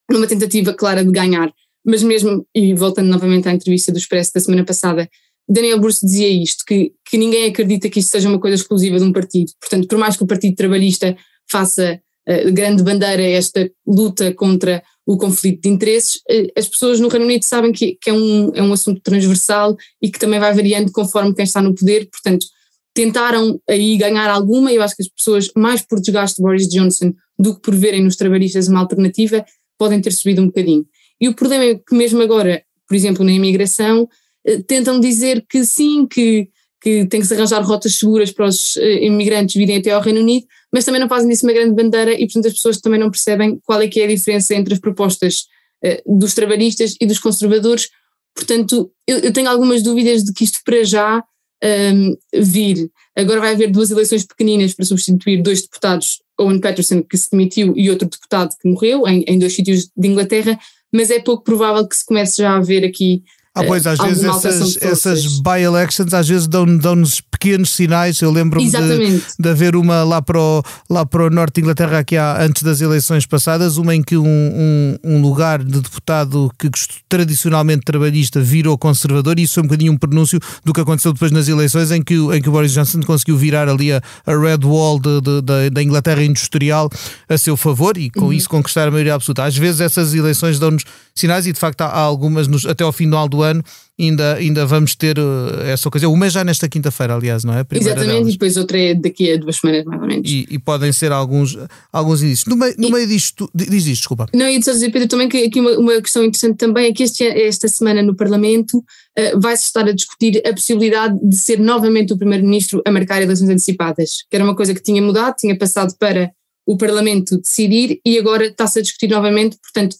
numa 0.09 0.29
tentativa 0.29 0.73
clara 0.73 1.05
de 1.05 1.11
ganhar. 1.11 1.53
Mas 1.85 2.05
mesmo, 2.05 2.47
e 2.55 2.73
voltando 2.73 3.09
novamente 3.09 3.49
à 3.49 3.53
entrevista 3.53 3.91
do 3.91 3.99
Expresso 3.99 4.33
da 4.33 4.41
semana 4.41 4.65
passada, 4.65 5.09
Daniel 5.49 5.81
Bruce 5.81 6.07
dizia 6.07 6.29
isto, 6.29 6.65
que, 6.65 6.93
que 7.09 7.19
ninguém 7.19 7.47
acredita 7.47 7.89
que 7.89 7.99
isto 7.99 8.11
seja 8.11 8.29
uma 8.29 8.41
coisa 8.41 8.55
exclusiva 8.55 8.99
de 8.99 9.05
um 9.05 9.13
partido. 9.13 9.51
Portanto, 9.61 9.89
por 9.89 9.99
mais 9.99 10.17
que 10.17 10.23
o 10.23 10.27
Partido 10.27 10.55
Trabalhista 10.55 11.17
faça 11.51 12.01
uh, 12.29 12.53
grande 12.53 12.83
bandeira 12.83 13.23
esta 13.23 13.69
luta 13.85 14.33
contra 14.35 14.83
o 15.05 15.17
conflito 15.17 15.63
de 15.63 15.69
interesses, 15.69 16.17
uh, 16.31 16.53
as 16.57 16.69
pessoas 16.69 17.01
no 17.01 17.09
Reino 17.09 17.25
Unido 17.25 17.45
sabem 17.45 17.73
que, 17.73 17.97
que 18.01 18.11
é, 18.11 18.13
um, 18.13 18.53
é 18.55 18.63
um 18.63 18.73
assunto 18.73 19.01
transversal 19.01 19.77
e 20.01 20.11
que 20.11 20.19
também 20.19 20.39
vai 20.39 20.53
variando 20.55 20.93
conforme 20.93 21.35
quem 21.35 21.45
está 21.45 21.61
no 21.61 21.75
poder. 21.75 22.09
Portanto, 22.11 22.47
tentaram 22.97 23.61
aí 23.69 23.99
ganhar 23.99 24.31
alguma, 24.31 24.73
eu 24.73 24.83
acho 24.83 24.97
que 24.97 25.03
as 25.03 25.09
pessoas, 25.09 25.51
mais 25.55 25.83
por 25.83 26.01
desgaste 26.01 26.39
de 26.39 26.43
Boris 26.43 26.67
Johnson 26.67 27.13
do 27.39 27.55
que 27.55 27.61
por 27.61 27.75
verem 27.75 28.03
nos 28.03 28.17
trabalhistas 28.17 28.69
uma 28.69 28.81
alternativa, 28.81 29.45
podem 29.79 30.01
ter 30.01 30.15
subido 30.15 30.41
um 30.41 30.47
bocadinho. 30.47 30.87
E 31.21 31.29
o 31.29 31.35
problema 31.35 31.65
é 31.65 31.75
que 31.75 31.95
mesmo 31.95 32.23
agora, 32.23 32.63
por 32.89 32.97
exemplo, 32.97 33.23
na 33.23 33.33
imigração, 33.33 34.09
eh, 34.47 34.63
tentam 34.67 34.99
dizer 34.99 35.45
que 35.47 35.63
sim, 35.67 36.07
que, 36.07 36.49
que 36.81 37.05
tem 37.05 37.21
que 37.21 37.27
se 37.27 37.35
arranjar 37.35 37.63
rotas 37.63 37.97
seguras 37.97 38.33
para 38.33 38.47
os 38.47 38.79
eh, 38.79 39.05
imigrantes 39.05 39.57
virem 39.57 39.77
até 39.77 39.91
ao 39.91 40.01
Reino 40.01 40.21
Unido, 40.21 40.47
mas 40.73 40.87
também 40.87 41.01
não 41.01 41.09
fazem 41.09 41.29
disso 41.29 41.45
uma 41.45 41.53
grande 41.53 41.75
bandeira 41.75 42.15
e, 42.15 42.25
portanto, 42.25 42.47
as 42.47 42.55
pessoas 42.55 42.81
também 42.81 42.99
não 42.99 43.11
percebem 43.11 43.61
qual 43.63 43.83
é 43.83 43.89
que 43.89 44.01
é 44.01 44.05
a 44.05 44.09
diferença 44.09 44.55
entre 44.55 44.73
as 44.73 44.81
propostas 44.81 45.45
uh, 45.85 46.19
dos 46.19 46.33
trabalhistas 46.33 46.95
e 46.99 47.05
dos 47.05 47.19
conservadores. 47.19 47.91
Portanto, 48.35 48.91
eu, 49.07 49.19
eu 49.19 49.33
tenho 49.35 49.51
algumas 49.51 49.83
dúvidas 49.83 50.25
de 50.25 50.33
que 50.33 50.45
isto 50.45 50.61
para 50.65 50.83
já 50.83 51.23
um, 51.63 52.17
vir. 52.35 52.91
Agora 53.17 53.41
vai 53.41 53.53
haver 53.53 53.71
duas 53.71 53.91
eleições 53.91 54.25
pequeninas 54.25 54.75
para 54.75 54.85
substituir 54.85 55.43
dois 55.43 55.63
deputados, 55.63 56.23
Owen 56.39 56.61
Patterson, 56.61 57.03
que 57.03 57.17
se 57.17 57.31
demitiu, 57.31 57.73
e 57.77 57.91
outro 57.91 58.09
deputado 58.09 58.55
que 58.61 58.69
morreu, 58.69 59.07
em, 59.07 59.25
em 59.27 59.39
dois 59.39 59.55
sítios 59.55 59.91
de 59.97 60.09
Inglaterra, 60.09 60.59
mas 60.93 61.11
é 61.11 61.19
pouco 61.19 61.43
provável 61.43 61.87
que 61.87 61.97
se 61.97 62.05
comece 62.05 62.43
já 62.43 62.57
a 62.57 62.61
ver 62.61 62.85
aqui 62.85 63.23
Ah, 63.57 63.65
pois, 63.65 63.87
às 63.87 63.99
vezes 63.99 64.23
essas, 64.23 64.77
essas 64.83 65.41
by-elections 65.41 66.13
às 66.13 66.29
vezes 66.29 66.47
dão-nos 66.47 66.83
dão 66.83 67.03
pequenos 67.31 67.71
sinais. 67.71 68.21
Eu 68.21 68.31
lembro-me 68.31 68.71
de, 68.71 69.23
de 69.39 69.49
haver 69.49 69.75
uma 69.75 70.05
lá 70.05 70.21
para, 70.21 70.39
o, 70.39 70.63
lá 70.91 71.07
para 71.07 71.25
o 71.25 71.31
norte 71.31 71.55
de 71.55 71.61
Inglaterra, 71.63 72.01
aqui 72.01 72.19
há, 72.19 72.43
antes 72.43 72.63
das 72.63 72.83
eleições 72.83 73.25
passadas, 73.25 73.79
uma 73.79 73.95
em 73.95 74.03
que 74.03 74.15
um, 74.15 74.27
um, 74.27 74.99
um 75.03 75.23
lugar 75.23 75.65
de 75.65 75.81
deputado 75.81 76.53
que 76.59 76.69
tradicionalmente 77.09 77.81
trabalhista 77.83 78.43
virou 78.43 78.77
conservador, 78.77 79.39
e 79.39 79.45
isso 79.45 79.55
foi 79.55 79.63
um 79.63 79.67
bocadinho 79.67 79.93
um 79.93 79.97
pronúncio 79.97 80.39
do 80.63 80.75
que 80.75 80.81
aconteceu 80.83 81.15
depois 81.15 81.33
nas 81.33 81.49
eleições, 81.49 81.91
em 81.91 82.03
que, 82.03 82.15
em 82.15 82.43
que 82.43 82.49
o 82.51 82.53
Boris 82.53 82.73
Johnson 82.73 83.01
conseguiu 83.01 83.39
virar 83.39 83.71
ali 83.71 83.91
a, 83.91 84.03
a 84.27 84.37
Red 84.37 84.67
Wall 84.67 84.99
de, 84.99 85.23
de, 85.23 85.41
de, 85.41 85.71
da 85.71 85.83
Inglaterra 85.83 86.23
industrial 86.23 86.91
a 87.27 87.39
seu 87.39 87.57
favor 87.57 87.97
e 87.97 88.11
com 88.11 88.27
uhum. 88.27 88.33
isso 88.35 88.51
conquistar 88.51 88.87
a 88.87 88.91
maioria 88.91 89.15
absoluta. 89.15 89.45
Às 89.45 89.57
vezes 89.57 89.81
essas 89.81 90.13
eleições 90.13 90.59
dão-nos 90.59 90.85
sinais 91.21 91.47
e 91.47 91.53
de 91.53 91.59
facto 91.59 91.81
há 91.83 91.99
algumas 91.99 92.47
nos, 92.47 92.67
até 92.67 92.85
ao 92.85 92.93
final 92.93 93.29
do 93.29 93.43
ano 93.43 93.63
ainda, 93.99 94.35
ainda 94.35 94.67
vamos 94.67 94.95
ter 94.95 95.19
uh, 95.19 95.63
essa 95.63 95.89
ocasião. 95.89 96.13
Uma 96.13 96.29
já 96.29 96.45
nesta 96.45 96.69
quinta-feira, 96.69 97.15
aliás, 97.15 97.45
não 97.45 97.55
é? 97.55 97.65
Exatamente, 97.73 98.13
delas. 98.13 98.29
e 98.29 98.33
depois 98.33 98.57
outra 98.57 98.79
é 98.79 98.95
daqui 98.95 99.33
a 99.33 99.37
duas 99.37 99.57
semanas, 99.57 99.85
mais 99.85 100.03
ou 100.03 100.07
menos. 100.07 100.31
E, 100.31 100.47
e 100.51 100.59
podem 100.59 100.93
ser 100.93 101.13
alguns, 101.13 101.57
alguns 101.93 102.23
indícios. 102.23 102.47
No 102.47 102.57
meio, 102.57 102.75
no 102.79 102.89
e, 102.89 102.93
meio 102.93 103.07
disto, 103.07 103.51
diz 103.55 103.87
isto, 103.87 104.01
desculpa. 104.01 104.27
Não, 104.35 104.49
e 104.49 104.59
de 104.59 104.65
dizer, 104.65 104.91
Pedro, 104.91 105.09
também 105.09 105.29
que 105.29 105.45
aqui 105.45 105.61
uma, 105.61 105.71
uma 105.79 106.01
questão 106.01 106.23
interessante 106.23 106.57
também 106.57 106.87
é 106.87 106.93
que 106.93 107.03
este, 107.03 107.25
esta 107.25 107.69
semana 107.69 108.03
no 108.03 108.15
Parlamento 108.15 108.79
uh, 108.79 109.41
vai-se 109.41 109.65
estar 109.65 109.89
a 109.89 109.93
discutir 109.93 110.43
a 110.47 110.53
possibilidade 110.53 111.19
de 111.23 111.37
ser 111.37 111.59
novamente 111.59 112.13
o 112.13 112.19
Primeiro-Ministro 112.19 112.83
a 112.87 112.91
marcar 112.91 113.23
eleições 113.23 113.49
antecipadas, 113.49 114.25
que 114.29 114.37
era 114.37 114.45
uma 114.45 114.55
coisa 114.55 114.75
que 114.75 114.83
tinha 114.83 115.01
mudado, 115.01 115.37
tinha 115.37 115.57
passado 115.57 115.95
para 115.99 116.31
o 116.67 116.77
Parlamento 116.77 117.39
decidir 117.39 118.01
e 118.05 118.19
agora 118.19 118.47
está-se 118.47 118.81
a 118.81 118.83
discutir 118.83 119.09
novamente, 119.09 119.57
portanto 119.63 119.97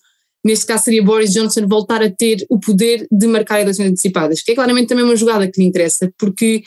neste 0.47 0.65
caso 0.65 0.85
seria 0.85 1.03
Boris 1.03 1.33
Johnson 1.33 1.67
voltar 1.67 2.03
a 2.03 2.11
ter 2.11 2.47
o 2.49 2.59
poder 2.59 3.07
de 3.11 3.27
marcar 3.27 3.61
eleições 3.61 3.91
antecipadas, 3.91 4.43
que 4.43 4.53
é 4.53 4.55
claramente 4.55 4.87
também 4.87 5.05
uma 5.05 5.17
jogada 5.17 5.51
que 5.51 5.61
lhe 5.61 5.67
interessa, 5.67 6.11
porque 6.17 6.63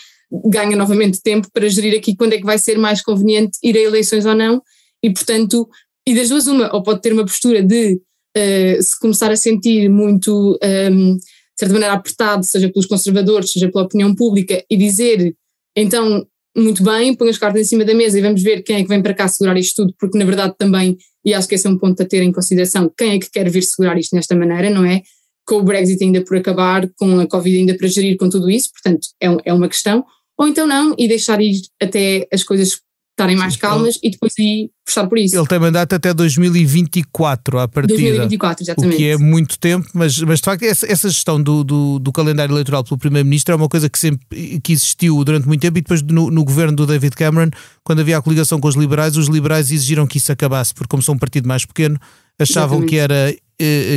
ganha 0.45 0.75
novamente 0.75 1.21
tempo 1.21 1.47
para 1.53 1.67
gerir 1.69 1.97
aqui 1.97 2.15
quando 2.15 2.33
é 2.33 2.37
que 2.37 2.45
vai 2.45 2.59
ser 2.59 2.77
mais 2.77 3.01
conveniente 3.01 3.57
ir 3.63 3.75
a 3.77 3.79
eleições 3.79 4.25
ou 4.25 4.35
não, 4.35 4.61
e 5.01 5.11
portanto, 5.11 5.67
e 6.05 6.13
das 6.13 6.29
duas 6.29 6.45
uma, 6.47 6.73
ou 6.75 6.83
pode 6.83 7.01
ter 7.01 7.13
uma 7.13 7.25
postura 7.25 7.63
de 7.63 7.99
uh, 8.37 8.83
se 8.83 8.99
começar 8.99 9.31
a 9.31 9.35
sentir 9.37 9.89
muito, 9.89 10.59
um, 10.61 10.67
ehm, 10.67 11.15
de 11.15 11.23
certa 11.57 11.73
maneira, 11.73 11.93
apertado, 11.93 12.45
seja 12.45 12.69
pelos 12.69 12.85
conservadores, 12.85 13.51
seja 13.51 13.71
pela 13.71 13.85
opinião 13.85 14.13
pública, 14.13 14.63
e 14.69 14.77
dizer, 14.77 15.33
então, 15.75 16.27
muito 16.59 16.83
bem, 16.83 17.15
põe 17.15 17.29
as 17.29 17.37
cartas 17.37 17.61
em 17.61 17.65
cima 17.65 17.85
da 17.85 17.93
mesa 17.93 18.17
e 18.17 18.21
vamos 18.21 18.41
ver 18.41 18.61
quem 18.63 18.77
é 18.77 18.81
que 18.81 18.89
vem 18.89 19.01
para 19.01 19.13
cá 19.13 19.27
segurar 19.27 19.57
isto 19.57 19.83
tudo, 19.83 19.95
porque 19.99 20.17
na 20.17 20.25
verdade 20.25 20.53
também 20.57 20.97
e 21.23 21.33
acho 21.33 21.47
que 21.47 21.55
esse 21.55 21.67
é 21.67 21.69
um 21.69 21.77
ponto 21.77 22.01
a 22.01 22.05
ter 22.05 22.23
em 22.23 22.31
consideração. 22.31 22.91
Quem 22.97 23.11
é 23.11 23.19
que 23.19 23.29
quer 23.29 23.49
vir 23.49 23.63
segurar 23.63 23.97
isto 23.97 24.15
nesta 24.15 24.35
maneira, 24.35 24.69
não 24.69 24.85
é? 24.85 25.01
Com 25.45 25.57
o 25.57 25.63
Brexit 25.63 26.03
ainda 26.03 26.23
por 26.23 26.37
acabar, 26.37 26.89
com 26.95 27.19
a 27.19 27.27
Covid 27.27 27.57
ainda 27.57 27.75
para 27.75 27.87
gerir, 27.87 28.17
com 28.17 28.29
tudo 28.29 28.49
isso, 28.49 28.69
portanto, 28.71 29.07
é, 29.21 29.27
é 29.45 29.53
uma 29.53 29.67
questão. 29.67 30.05
Ou 30.37 30.47
então 30.47 30.65
não, 30.65 30.95
e 30.97 31.07
deixar 31.07 31.41
ir 31.41 31.61
até 31.81 32.27
as 32.31 32.43
coisas 32.43 32.79
estarem 33.19 33.35
mais 33.35 33.55
calmas 33.55 33.99
e 34.01 34.09
depois 34.09 34.33
ir 34.39 34.71
puxar 34.85 35.07
por 35.07 35.17
isso. 35.17 35.37
Ele 35.37 35.47
tem 35.47 35.59
mandato 35.59 35.93
até 35.93 36.13
2024 36.13 37.59
à 37.59 37.67
partida. 37.67 37.93
2024, 37.93 38.63
exatamente. 38.63 38.93
O 38.93 38.97
que 38.97 39.09
é 39.09 39.17
muito 39.17 39.59
tempo, 39.59 39.87
mas, 39.93 40.17
mas 40.19 40.39
de 40.39 40.45
facto 40.45 40.63
essa, 40.63 40.91
essa 40.91 41.09
gestão 41.09 41.41
do, 41.41 41.63
do, 41.63 41.99
do, 41.99 42.11
calendário 42.11 42.53
eleitoral 42.53 42.83
pelo 42.83 42.97
Primeiro-Ministro 42.97 43.53
é 43.53 43.55
uma 43.55 43.67
coisa 43.67 43.89
que 43.89 43.99
sempre 43.99 44.59
que 44.63 44.71
existiu 44.71 45.23
durante 45.23 45.47
muito 45.47 45.61
tempo 45.61 45.77
e 45.77 45.81
depois 45.81 46.01
no, 46.01 46.31
no, 46.31 46.43
governo 46.43 46.75
do 46.75 46.85
David 46.85 47.15
Cameron, 47.15 47.51
quando 47.83 47.99
havia 47.99 48.17
a 48.17 48.21
coligação 48.21 48.59
com 48.59 48.67
os 48.67 48.75
liberais, 48.75 49.17
os 49.17 49.27
liberais 49.27 49.71
exigiram 49.71 50.07
que 50.07 50.17
isso 50.17 50.31
acabasse, 50.31 50.73
porque 50.73 50.89
como 50.89 51.03
são 51.03 51.15
um 51.15 51.19
partido 51.19 51.47
mais 51.47 51.65
pequeno, 51.65 51.99
achavam 52.39 52.79
exatamente. 52.79 52.89
que 52.89 52.97
era 52.97 53.35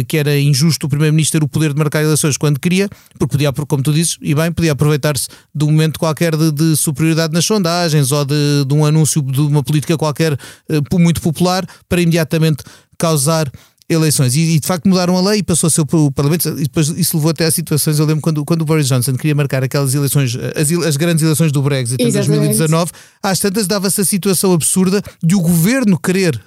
que 0.09 0.17
era 0.17 0.39
injusto 0.39 0.87
o 0.87 0.89
Primeiro-Ministro 0.89 1.41
ter 1.41 1.45
o 1.45 1.49
poder 1.49 1.73
de 1.73 1.79
marcar 1.79 2.03
eleições 2.03 2.37
quando 2.37 2.59
queria, 2.59 2.89
porque 3.19 3.33
podia, 3.33 3.53
como 3.53 3.83
tu 3.83 3.93
dizes, 3.93 4.19
e 4.21 4.35
bem, 4.35 4.51
podia 4.51 4.73
aproveitar-se 4.73 5.29
de 5.55 5.65
um 5.65 5.71
momento 5.71 5.99
qualquer 5.99 6.37
de, 6.37 6.51
de 6.51 6.77
superioridade 6.77 7.33
nas 7.33 7.45
sondagens 7.45 8.11
ou 8.11 8.25
de, 8.25 8.65
de, 8.67 8.75
um 8.75 8.85
anúncio 8.85 9.23
de 9.23 9.41
uma 9.41 9.63
política 9.63 9.97
qualquer 9.97 10.33
uh, 10.33 10.99
muito 10.99 11.21
popular 11.21 11.65
para 11.89 12.01
imediatamente 12.01 12.65
causar 12.99 13.51
eleições. 13.89 14.35
E, 14.35 14.41
e, 14.41 14.61
de 14.61 14.67
facto 14.67 14.89
mudaram 14.89 15.17
a 15.17 15.21
lei 15.31 15.41
e 15.41 15.43
passou 15.43 15.69
a 15.69 15.71
ser 15.71 15.83
o 15.83 16.11
Parlamento, 16.11 16.49
e 16.49 16.63
depois 16.63 16.89
isso 16.89 17.17
levou 17.17 17.31
até 17.31 17.47
a 17.47 17.51
situações. 17.51 17.99
Eu 17.99 18.07
lembro 18.07 18.23
quando, 18.23 18.45
quando 18.45 18.63
o 18.63 18.65
Boris 18.65 18.89
Johnson 18.89 19.15
queria 19.15 19.35
marcar 19.35 19.63
aquelas 19.63 19.95
eleições, 19.95 20.37
as, 20.57 20.71
as 20.87 20.97
grandes 20.97 21.23
eleições 21.23 21.53
do 21.53 21.63
Brexit 21.63 22.03
Exatamente. 22.03 22.33
em 22.33 22.57
2019, 22.57 22.93
às 23.23 23.39
tantas 23.39 23.67
dava-se 23.67 24.01
a 24.01 24.05
situação 24.05 24.53
absurda 24.53 25.03
de 25.23 25.35
o 25.35 25.41
governo 25.41 25.99
querer 25.99 26.41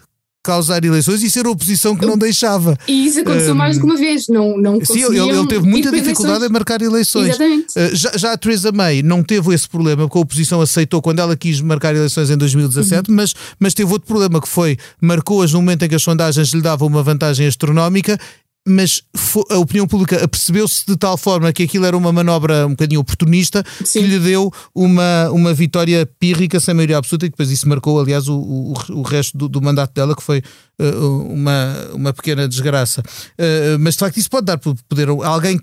causar 0.45 0.85
eleições 0.85 1.23
e 1.23 1.31
ser 1.31 1.47
a 1.47 1.49
oposição 1.49 1.95
que 1.95 2.05
não 2.05 2.15
deixava. 2.15 2.77
E 2.87 3.07
isso 3.07 3.19
aconteceu 3.19 3.53
um, 3.53 3.57
mais 3.57 3.79
de 3.79 3.83
uma 3.83 3.97
vez, 3.97 4.27
não, 4.27 4.55
não 4.57 4.79
Sim, 4.85 5.03
ele, 5.03 5.19
ele 5.19 5.47
teve 5.47 5.67
muita 5.67 5.89
dificuldade 5.89 6.37
eleições. 6.37 6.49
em 6.49 6.53
marcar 6.53 6.81
eleições. 6.83 7.29
Exatamente. 7.29 7.67
Uh, 7.75 7.95
já, 7.95 8.11
já 8.15 8.31
a 8.33 8.37
Theresa 8.37 8.71
May 8.71 9.01
não 9.01 9.23
teve 9.23 9.53
esse 9.55 9.67
problema, 9.67 10.03
porque 10.03 10.19
a 10.19 10.21
oposição 10.21 10.61
aceitou 10.61 11.01
quando 11.01 11.19
ela 11.19 11.35
quis 11.35 11.59
marcar 11.61 11.95
eleições 11.95 12.29
em 12.29 12.37
2017, 12.37 13.09
uhum. 13.09 13.15
mas, 13.15 13.33
mas 13.59 13.73
teve 13.73 13.91
outro 13.91 14.07
problema 14.07 14.39
que 14.39 14.47
foi, 14.47 14.77
marcou-as 15.01 15.51
no 15.51 15.59
momento 15.59 15.83
em 15.83 15.89
que 15.89 15.95
as 15.95 16.03
sondagens 16.03 16.49
lhe 16.49 16.61
davam 16.61 16.87
uma 16.87 17.01
vantagem 17.01 17.47
astronómica 17.47 18.19
mas 18.67 19.03
a 19.51 19.57
opinião 19.59 19.87
pública 19.87 20.23
apercebeu-se 20.23 20.85
de 20.87 20.97
tal 20.97 21.17
forma 21.17 21.53
que 21.53 21.63
aquilo 21.63 21.85
era 21.85 21.95
uma 21.95 22.11
manobra 22.11 22.65
um 22.65 22.71
bocadinho 22.71 22.99
oportunista 22.99 23.63
Sim. 23.83 23.99
que 23.99 24.07
lhe 24.07 24.19
deu 24.19 24.51
uma, 24.73 25.29
uma 25.29 25.53
vitória 25.53 26.05
pírrica 26.19 26.59
sem 26.59 26.73
maioria 26.73 26.97
absoluta 26.97 27.27
e 27.27 27.29
depois 27.29 27.51
isso 27.51 27.69
marcou, 27.69 27.99
aliás, 27.99 28.27
o, 28.27 28.35
o, 28.35 28.73
o 28.89 29.01
resto 29.03 29.37
do, 29.37 29.47
do, 29.47 29.61
mandato 29.61 29.93
dela, 29.93 30.15
que 30.15 30.23
foi 30.23 30.41
uh, 30.79 31.31
uma, 31.31 31.75
uma 31.93 32.13
pequena 32.13 32.47
desgraça. 32.47 33.01
Uh, 33.01 33.77
mas 33.79 33.93
de 33.93 33.99
facto 33.99 34.17
isso 34.17 34.29
pode 34.29 34.47
dar 34.47 34.57
poder 34.57 35.09
a 35.09 35.27
alguém 35.27 35.59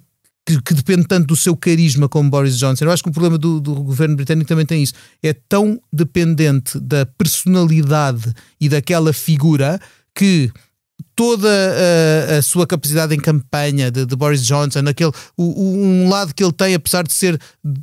que, 0.46 0.60
que, 0.62 0.74
depende 0.74 1.06
tanto 1.06 1.26
do 1.26 1.36
seu 1.36 1.56
carisma 1.56 2.08
como 2.08 2.30
Boris 2.30 2.56
Johnson. 2.56 2.84
Eu 2.84 2.92
acho 2.92 3.02
que 3.02 3.08
o 3.08 3.12
problema 3.12 3.38
do, 3.38 3.60
do, 3.60 3.74
governo 3.74 4.16
britânico 4.16 4.48
também 4.48 4.66
tem 4.66 4.82
isso. 4.82 4.94
É 5.22 5.32
tão 5.32 5.80
dependente 5.92 6.78
da 6.78 7.04
personalidade 7.06 8.32
e 8.60 8.68
daquela 8.68 9.12
figura 9.12 9.80
que 10.14 10.52
toda 11.14 11.48
a, 11.48 12.38
a, 12.38 12.42
sua 12.42 12.66
capacidade 12.66 13.14
em 13.14 13.18
campanha 13.18 13.90
de, 13.90 14.06
de 14.06 14.16
Boris 14.16 14.44
Johnson, 14.44 14.80
aquele, 14.86 15.12
o, 15.36 15.76
um 15.76 16.08
lado 16.08 16.34
que 16.34 16.42
ele 16.42 16.52
tem, 16.52 16.74
apesar 16.74 17.02
de 17.02 17.12
ser 17.12 17.40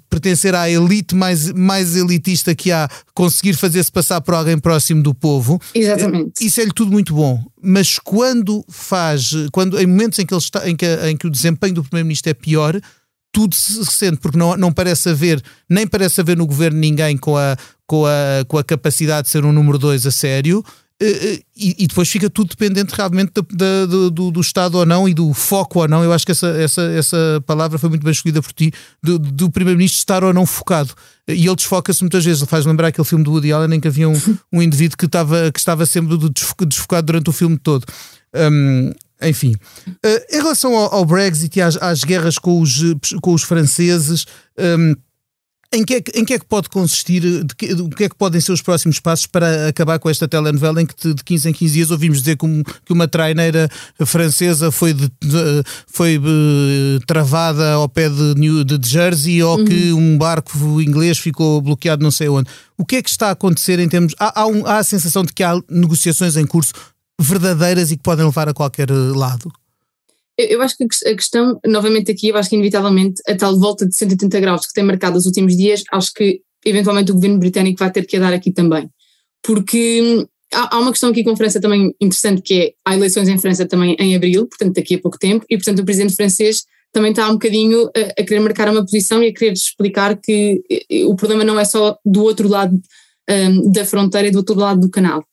pertencer 0.09 0.55
à 0.55 0.69
elite 0.69 1.15
mais, 1.15 1.51
mais 1.51 1.95
elitista 1.95 2.53
que 2.55 2.71
há, 2.71 2.89
conseguir 3.13 3.53
fazer-se 3.53 3.91
passar 3.91 4.21
por 4.21 4.33
alguém 4.33 4.57
próximo 4.57 5.03
do 5.03 5.13
povo. 5.13 5.59
Exatamente. 5.73 6.45
Isso 6.45 6.61
é-lhe 6.61 6.73
tudo 6.73 6.91
muito 6.91 7.13
bom. 7.13 7.43
Mas 7.61 7.99
quando 7.99 8.63
faz, 8.69 9.31
quando 9.51 9.79
em 9.79 9.85
momentos 9.85 10.19
em 10.19 10.25
que, 10.25 10.33
ele 10.33 10.41
está, 10.41 10.69
em 10.69 10.75
que, 10.75 10.85
em 10.85 11.17
que 11.17 11.27
o 11.27 11.29
desempenho 11.29 11.75
do 11.75 11.83
Primeiro-Ministro 11.83 12.29
é 12.29 12.33
pior, 12.33 12.79
tudo 13.31 13.55
se 13.55 13.79
ressente, 13.79 14.17
porque 14.17 14.37
não, 14.37 14.57
não 14.57 14.71
parece 14.71 15.09
haver, 15.09 15.41
nem 15.69 15.85
parece 15.85 16.21
haver 16.21 16.37
no 16.37 16.47
governo 16.47 16.79
ninguém 16.79 17.15
com 17.17 17.37
a, 17.37 17.55
com 17.85 18.05
a, 18.05 18.45
com 18.47 18.57
a 18.57 18.63
capacidade 18.63 19.25
de 19.25 19.29
ser 19.29 19.45
um 19.45 19.51
número 19.51 19.77
dois 19.77 20.05
a 20.05 20.11
sério. 20.11 20.63
Eh, 21.01 21.05
eh, 21.07 21.39
e, 21.55 21.83
e, 21.83 21.87
depois 21.87 22.09
fica 22.09 22.29
tudo 22.29 22.49
dependente 22.49 22.93
realmente 22.93 23.31
da, 23.33 23.85
da, 23.85 24.09
do, 24.09 24.31
do, 24.31 24.41
Estado 24.41 24.77
ou 24.77 24.85
não 24.85 25.07
e 25.07 25.13
do 25.13 25.33
foco 25.33 25.79
ou 25.79 25.87
não. 25.87 26.03
Eu 26.03 26.11
acho 26.11 26.25
que 26.25 26.33
essa, 26.33 26.47
essa, 26.49 26.81
essa 26.81 27.43
palavra 27.45 27.79
foi 27.79 27.87
muito 27.87 28.03
bem 28.03 28.11
escolhida 28.11 28.41
por 28.41 28.51
ti, 28.51 28.73
do, 29.01 29.17
do 29.17 29.49
Primeiro-Ministro 29.49 29.97
estar 29.97 30.23
ou 30.25 30.33
não 30.33 30.45
focado. 30.45 30.93
E 31.25 31.45
ele 31.45 31.55
desfoca-se 31.55 32.01
muitas 32.01 32.25
vezes. 32.25 32.41
Ele 32.41 32.49
faz 32.49 32.65
lembrar 32.65 32.89
aquele 32.89 33.07
filme 33.07 33.23
do 33.23 33.31
Woody 33.31 33.51
Allen 33.53 33.77
em 33.77 33.79
que 33.79 33.87
havia 33.87 34.09
um, 34.09 34.21
um 34.51 34.61
indivíduo 34.61 34.97
que 34.97 35.05
estava, 35.05 35.49
que 35.51 35.59
estava 35.59 35.85
sempre 35.85 36.17
desfocado 36.67 37.05
durante 37.05 37.29
o 37.29 37.33
filme 37.33 37.57
todo. 37.57 37.85
Um, 38.35 38.91
enfim, 39.21 39.55
uh, 39.87 40.25
em 40.31 40.37
relação 40.37 40.75
ao, 40.75 40.93
ao, 40.95 41.05
Brexit 41.05 41.57
e 41.57 41.61
às, 41.61 41.75
às, 41.77 42.03
guerras 42.03 42.37
com 42.37 42.61
os, 42.61 42.81
com 43.21 43.33
os 43.33 43.43
franceses. 43.43 44.25
Um, 44.57 44.95
em 45.71 45.85
que, 45.85 45.95
é 45.95 46.01
que, 46.01 46.19
em 46.19 46.25
que 46.25 46.33
é 46.33 46.39
que 46.39 46.45
pode 46.45 46.67
consistir, 46.67 47.21
de 47.21 47.55
que, 47.55 47.73
o 47.73 47.89
que 47.89 48.05
é 48.05 48.09
que 48.09 48.15
podem 48.15 48.41
ser 48.41 48.51
os 48.51 48.61
próximos 48.61 48.99
passos 48.99 49.27
para 49.27 49.67
acabar 49.67 49.99
com 49.99 50.09
esta 50.09 50.27
telenovela 50.27 50.81
em 50.81 50.85
que 50.85 51.13
de 51.13 51.23
15 51.23 51.49
em 51.49 51.53
15 51.53 51.73
dias 51.73 51.91
ouvimos 51.91 52.19
dizer 52.19 52.37
que, 52.37 52.45
um, 52.45 52.63
que 52.63 52.91
uma 52.91 53.07
traineira 53.07 53.69
francesa 54.03 54.71
foi, 54.71 54.93
de, 54.93 55.07
de, 55.21 55.63
foi 55.85 56.17
uh, 56.17 56.99
travada 57.05 57.73
ao 57.73 57.87
pé 57.87 58.09
de, 58.09 58.33
New, 58.35 58.63
de 58.63 58.89
Jersey 58.89 59.43
ou 59.43 59.59
uhum. 59.59 59.65
que 59.65 59.93
um 59.93 60.17
barco 60.17 60.81
inglês 60.81 61.19
ficou 61.19 61.61
bloqueado 61.61 62.01
não 62.01 62.11
sei 62.11 62.29
onde. 62.29 62.49
O 62.75 62.83
que 62.83 62.95
é 62.95 63.01
que 63.03 63.09
está 63.09 63.27
a 63.27 63.31
acontecer 63.31 63.79
em 63.79 63.87
termos... 63.87 64.15
Há, 64.19 64.41
há, 64.41 64.47
um, 64.47 64.65
há 64.65 64.79
a 64.79 64.83
sensação 64.83 65.23
de 65.23 65.33
que 65.33 65.43
há 65.43 65.53
negociações 65.69 66.35
em 66.35 66.47
curso 66.47 66.73
verdadeiras 67.21 67.91
e 67.91 67.97
que 67.97 68.03
podem 68.03 68.25
levar 68.25 68.49
a 68.49 68.53
qualquer 68.53 68.89
lado? 68.89 69.51
Eu 70.41 70.61
acho 70.61 70.77
que 70.77 70.83
a 70.83 71.15
questão, 71.15 71.59
novamente 71.65 72.11
aqui, 72.11 72.29
eu 72.29 72.37
acho 72.37 72.49
que 72.49 72.55
inevitavelmente 72.55 73.21
a 73.27 73.35
tal 73.35 73.57
volta 73.59 73.85
de 73.85 73.95
180 73.95 74.39
graus 74.39 74.65
que 74.65 74.73
tem 74.73 74.83
marcado 74.83 75.17
os 75.17 75.25
últimos 75.25 75.55
dias, 75.57 75.83
acho 75.91 76.13
que 76.13 76.41
eventualmente 76.65 77.11
o 77.11 77.15
governo 77.15 77.39
britânico 77.39 77.79
vai 77.79 77.91
ter 77.91 78.05
que 78.05 78.17
a 78.17 78.19
dar 78.19 78.33
aqui 78.33 78.51
também. 78.51 78.89
Porque 79.43 80.01
hum, 80.01 80.25
há, 80.53 80.75
há 80.75 80.79
uma 80.79 80.91
questão 80.91 81.09
aqui 81.09 81.23
com 81.23 81.31
a 81.31 81.35
França 81.35 81.59
também 81.59 81.93
interessante, 81.99 82.41
que 82.41 82.53
é, 82.53 82.73
há 82.85 82.95
eleições 82.95 83.27
em 83.27 83.37
França 83.37 83.65
também 83.65 83.95
em 83.99 84.15
abril, 84.15 84.47
portanto 84.47 84.75
daqui 84.75 84.95
a 84.95 84.99
pouco 84.99 85.17
tempo, 85.17 85.45
e 85.49 85.57
portanto 85.57 85.79
o 85.79 85.85
presidente 85.85 86.15
francês 86.15 86.63
também 86.91 87.11
está 87.11 87.27
um 87.29 87.33
bocadinho 87.33 87.89
a, 87.95 88.21
a 88.21 88.23
querer 88.23 88.39
marcar 88.39 88.69
uma 88.69 88.81
posição 88.81 89.21
e 89.21 89.27
a 89.27 89.33
querer 89.33 89.53
explicar 89.53 90.17
que 90.17 90.61
o 91.05 91.15
problema 91.15 91.43
não 91.43 91.59
é 91.59 91.65
só 91.65 91.97
do 92.05 92.23
outro 92.23 92.47
lado 92.47 92.79
um, 93.29 93.71
da 93.71 93.85
fronteira 93.85 94.27
e 94.27 94.31
do 94.31 94.39
outro 94.39 94.55
lado 94.55 94.81
do 94.81 94.89
canal. 94.89 95.23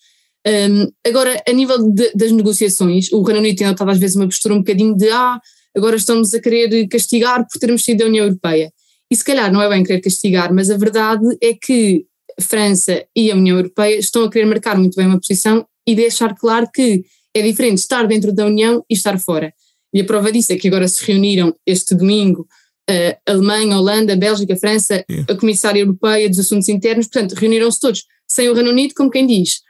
Um, 0.47 0.93
agora, 1.05 1.43
a 1.47 1.53
nível 1.53 1.91
de, 1.91 2.13
das 2.15 2.31
negociações, 2.31 3.11
o 3.13 3.23
Reino 3.23 3.41
Unido 3.41 3.59
tem 3.59 3.67
adotado 3.67 3.91
às 3.91 3.99
vezes 3.99 4.15
uma 4.15 4.27
postura 4.27 4.55
um 4.55 4.59
bocadinho 4.59 4.97
de 4.97 5.09
ah, 5.11 5.41
agora 5.77 5.97
estamos 5.97 6.33
a 6.35 6.41
querer 6.41 6.87
castigar 6.87 7.45
por 7.51 7.59
termos 7.59 7.85
sido 7.85 7.99
da 7.99 8.07
União 8.07 8.25
Europeia. 8.25 8.73
E 9.11 9.17
se 9.17 9.25
calhar 9.25 9.53
não 9.53 9.61
é 9.61 9.69
bem 9.69 9.83
querer 9.83 10.01
castigar, 10.01 10.53
mas 10.55 10.71
a 10.71 10.77
verdade 10.77 11.25
é 11.43 11.53
que 11.53 12.07
a 12.39 12.43
França 12.43 13.05
e 13.15 13.31
a 13.31 13.35
União 13.35 13.57
Europeia 13.57 13.99
estão 13.99 14.25
a 14.25 14.31
querer 14.31 14.47
marcar 14.47 14.77
muito 14.79 14.97
bem 14.97 15.07
uma 15.07 15.19
posição 15.19 15.67
e 15.87 15.95
deixar 15.95 16.35
claro 16.35 16.69
que 16.73 17.05
é 17.35 17.43
diferente 17.43 17.79
estar 17.79 18.07
dentro 18.07 18.33
da 18.33 18.47
União 18.47 18.85
e 18.89 18.95
estar 18.95 19.19
fora. 19.19 19.53
E 19.93 20.01
a 20.01 20.05
prova 20.05 20.31
disso 20.31 20.53
é 20.53 20.57
que 20.57 20.69
agora 20.69 20.87
se 20.87 21.05
reuniram 21.05 21.55
este 21.67 21.95
domingo 21.95 22.47
uh, 22.91 23.17
Alemanha, 23.27 23.79
Holanda, 23.79 24.17
Bélgica, 24.17 24.57
França, 24.57 25.05
a 25.29 25.35
Comissária 25.35 25.81
Europeia 25.81 26.29
dos 26.29 26.39
Assuntos 26.39 26.69
Internos, 26.69 27.07
portanto, 27.07 27.35
reuniram-se 27.35 27.81
todos, 27.81 28.05
sem 28.29 28.49
o 28.49 28.55
Reino 28.55 28.71
Unido, 28.71 28.95
como 28.95 29.11
quem 29.11 29.27
diz, 29.27 29.61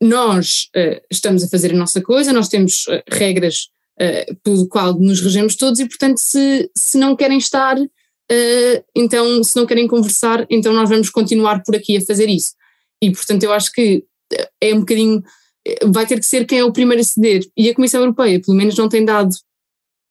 nós 0.00 0.68
uh, 0.76 1.00
estamos 1.10 1.44
a 1.44 1.48
fazer 1.48 1.72
a 1.72 1.76
nossa 1.76 2.00
coisa, 2.00 2.32
nós 2.32 2.48
temos 2.48 2.86
uh, 2.86 3.02
regras 3.10 3.68
uh, 4.00 4.34
pelo 4.42 4.66
qual 4.68 4.98
nos 4.98 5.20
regemos 5.20 5.56
todos 5.56 5.78
e, 5.80 5.86
portanto, 5.86 6.18
se, 6.18 6.70
se 6.76 6.98
não 6.98 7.14
querem 7.14 7.38
estar, 7.38 7.76
então, 8.94 9.42
se 9.42 9.56
não 9.56 9.66
querem 9.66 9.88
conversar, 9.88 10.46
então 10.48 10.72
nós 10.72 10.88
vamos 10.88 11.10
continuar 11.10 11.64
por 11.64 11.74
aqui 11.74 11.96
a 11.96 12.00
fazer 12.00 12.28
isso. 12.28 12.52
E, 13.02 13.10
portanto, 13.10 13.42
eu 13.42 13.52
acho 13.52 13.72
que 13.72 14.04
é 14.60 14.72
um 14.72 14.78
bocadinho, 14.78 15.20
vai 15.86 16.06
ter 16.06 16.20
que 16.20 16.26
ser 16.26 16.44
quem 16.44 16.60
é 16.60 16.64
o 16.64 16.72
primeiro 16.72 17.00
a 17.00 17.04
ceder. 17.04 17.42
E 17.56 17.68
a 17.68 17.74
Comissão 17.74 18.00
Europeia, 18.00 18.40
pelo 18.40 18.56
menos, 18.56 18.76
não 18.76 18.88
tem 18.88 19.04
dado 19.04 19.34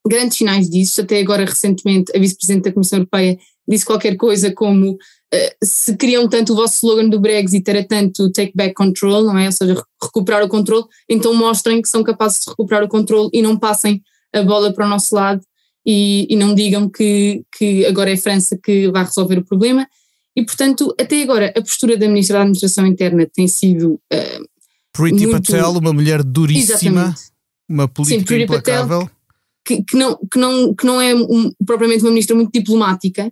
grandes 0.06 0.38
sinais 0.38 0.70
disso. 0.70 1.00
Até 1.00 1.22
agora, 1.22 1.46
recentemente, 1.46 2.12
a 2.14 2.20
Vice-Presidente 2.20 2.66
da 2.66 2.74
Comissão 2.74 3.00
Europeia 3.00 3.40
disse 3.66 3.86
qualquer 3.86 4.18
coisa 4.18 4.52
como 4.52 4.98
se 5.64 5.96
queriam 5.96 6.28
tanto 6.28 6.54
o 6.54 6.56
vosso 6.56 6.76
slogan 6.76 7.08
do 7.08 7.20
Brexit 7.20 7.70
era 7.70 7.86
tanto 7.86 8.32
take 8.32 8.52
back 8.56 8.74
control, 8.74 9.26
não 9.26 9.38
é? 9.38 9.46
Ou 9.46 9.52
seja, 9.52 9.84
recuperar 10.02 10.44
o 10.44 10.50
controle, 10.50 10.86
então 11.08 11.34
mostrem 11.34 11.82
que 11.82 11.90
são 11.90 12.04
capazes 12.04 12.42
de 12.42 12.50
recuperar 12.50 12.84
o 12.84 12.90
controle 12.90 13.30
e 13.32 13.42
não 13.42 13.58
passem 13.58 14.02
a 14.34 14.42
bola 14.42 14.74
para 14.74 14.86
o 14.86 14.90
nosso 14.90 15.14
lado 15.14 15.42
e, 15.86 16.28
e 16.30 16.36
não 16.36 16.54
digam 16.54 16.90
que, 16.90 17.44
que 17.56 17.86
agora 17.86 18.10
é 18.10 18.14
a 18.14 18.18
França 18.18 18.58
que 18.62 18.90
vai 18.90 19.04
resolver 19.04 19.38
o 19.38 19.46
problema. 19.46 19.88
E, 20.36 20.46
portanto, 20.46 20.94
até 21.00 21.22
agora, 21.22 21.54
a 21.56 21.62
postura 21.62 21.98
da 21.98 22.08
Ministra 22.08 22.38
da 22.38 22.42
Administração 22.42 22.86
Interna 22.86 23.28
tem 23.32 23.48
sido. 23.48 24.00
Uh, 24.12 24.46
Priti 24.94 25.28
muito... 25.28 25.52
Patel, 25.52 25.72
uma 25.72 25.94
mulher 25.94 26.24
duríssima, 26.24 27.02
Exatamente. 27.02 27.22
uma 27.68 27.88
política 27.88 28.36
Sim, 28.36 28.42
implacável. 28.44 29.00
Patel, 29.00 29.12
que, 29.66 29.84
que, 29.84 29.98
não, 29.98 30.20
que, 30.32 30.40
não, 30.40 30.74
que 30.74 30.86
não 30.86 31.02
é 31.02 31.14
um, 31.14 31.52
propriamente 31.66 32.04
uma 32.04 32.12
ministra 32.12 32.36
muito 32.36 32.52
diplomática, 32.52 33.32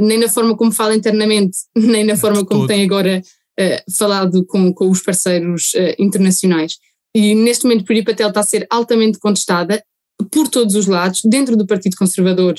nem 0.00 0.18
na 0.18 0.28
forma 0.28 0.56
como 0.56 0.72
fala 0.72 0.94
internamente, 0.94 1.58
nem 1.76 2.04
na 2.04 2.16
forma 2.16 2.44
como 2.44 2.66
tem 2.66 2.84
agora 2.84 3.22
uh, 3.60 3.92
falado 3.92 4.44
com, 4.46 4.72
com 4.72 4.90
os 4.90 5.02
parceiros 5.02 5.72
uh, 5.74 5.94
internacionais. 5.98 6.78
E 7.14 7.34
neste 7.34 7.64
momento, 7.64 7.84
Puri 7.84 8.02
Patel 8.02 8.28
está 8.28 8.40
a 8.40 8.44
ser 8.44 8.66
altamente 8.70 9.18
contestada 9.18 9.82
por 10.30 10.48
todos 10.48 10.74
os 10.74 10.86
lados, 10.86 11.20
dentro 11.24 11.56
do 11.56 11.66
Partido 11.66 11.96
Conservador, 11.96 12.54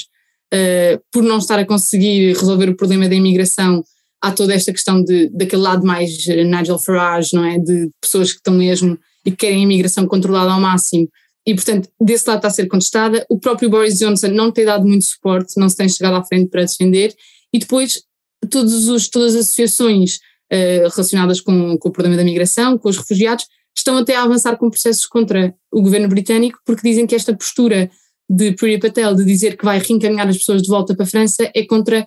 por 1.12 1.22
não 1.24 1.38
estar 1.38 1.60
a 1.60 1.66
conseguir 1.66 2.34
resolver 2.34 2.70
o 2.70 2.76
problema 2.76 3.10
da 3.10 3.16
imigração. 3.16 3.84
Há 4.22 4.32
toda 4.32 4.54
esta 4.54 4.72
questão 4.72 5.04
de, 5.04 5.30
daquele 5.30 5.62
lado 5.62 5.86
mais 5.86 6.26
Nigel 6.26 6.80
Farage, 6.80 7.36
não 7.36 7.46
é? 7.46 7.60
De 7.60 7.90
pessoas 8.02 8.32
que 8.32 8.38
estão 8.38 8.54
mesmo 8.54 8.98
e 9.26 9.32
que 9.32 9.38
querem 9.38 9.60
a 9.60 9.64
imigração 9.64 10.08
controlada 10.08 10.52
ao 10.52 10.60
máximo 10.60 11.08
e, 11.48 11.56
portanto, 11.56 11.90
desse 12.00 12.28
lado 12.28 12.40
está 12.40 12.50
a 12.50 12.52
ser 12.52 12.68
contestada. 12.68 13.26
O 13.30 13.40
próprio 13.40 13.70
Boris 13.70 13.98
Johnson 13.98 14.28
não 14.28 14.52
tem 14.52 14.66
dado 14.66 14.86
muito 14.86 15.06
suporte, 15.06 15.58
não 15.58 15.70
se 15.70 15.78
tem 15.78 15.88
chegado 15.88 16.18
à 16.18 16.24
frente 16.24 16.50
para 16.50 16.66
defender. 16.66 17.16
E 17.54 17.60
depois, 17.60 18.04
todos 18.52 18.90
os, 18.90 19.08
todas 19.08 19.34
as 19.34 19.46
associações 19.46 20.18
uh, 20.52 20.90
relacionadas 20.92 21.40
com, 21.40 21.78
com 21.78 21.88
o 21.88 21.92
problema 21.92 22.18
da 22.18 22.24
migração, 22.26 22.78
com 22.78 22.90
os 22.90 22.98
refugiados, 22.98 23.46
estão 23.78 23.96
até 23.98 24.18
a 24.18 24.24
avançar 24.24 24.58
com 24.58 24.70
processos 24.70 25.06
contra 25.06 25.56
o 25.72 25.82
governo 25.82 26.10
britânico, 26.10 26.60
porque 26.66 26.86
dizem 26.86 27.08
que 27.08 27.16
esta 27.16 27.34
postura 27.34 27.90
de 28.30 28.52
Priya 28.52 28.78
Patel 28.78 29.16
de 29.16 29.24
dizer 29.24 29.56
que 29.56 29.64
vai 29.64 29.80
reencaminhar 29.80 30.28
as 30.28 30.40
pessoas 30.40 30.62
de 30.62 30.68
volta 30.68 30.94
para 30.94 31.06
a 31.06 31.08
França 31.08 31.50
é 31.56 31.66
contra 31.66 32.06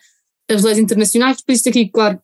as 0.50 0.62
leis 0.62 0.76
internacionais. 0.76 1.40
Por 1.40 1.53
isso, 1.53 1.66
aqui, 1.66 1.88
claro, 1.88 2.20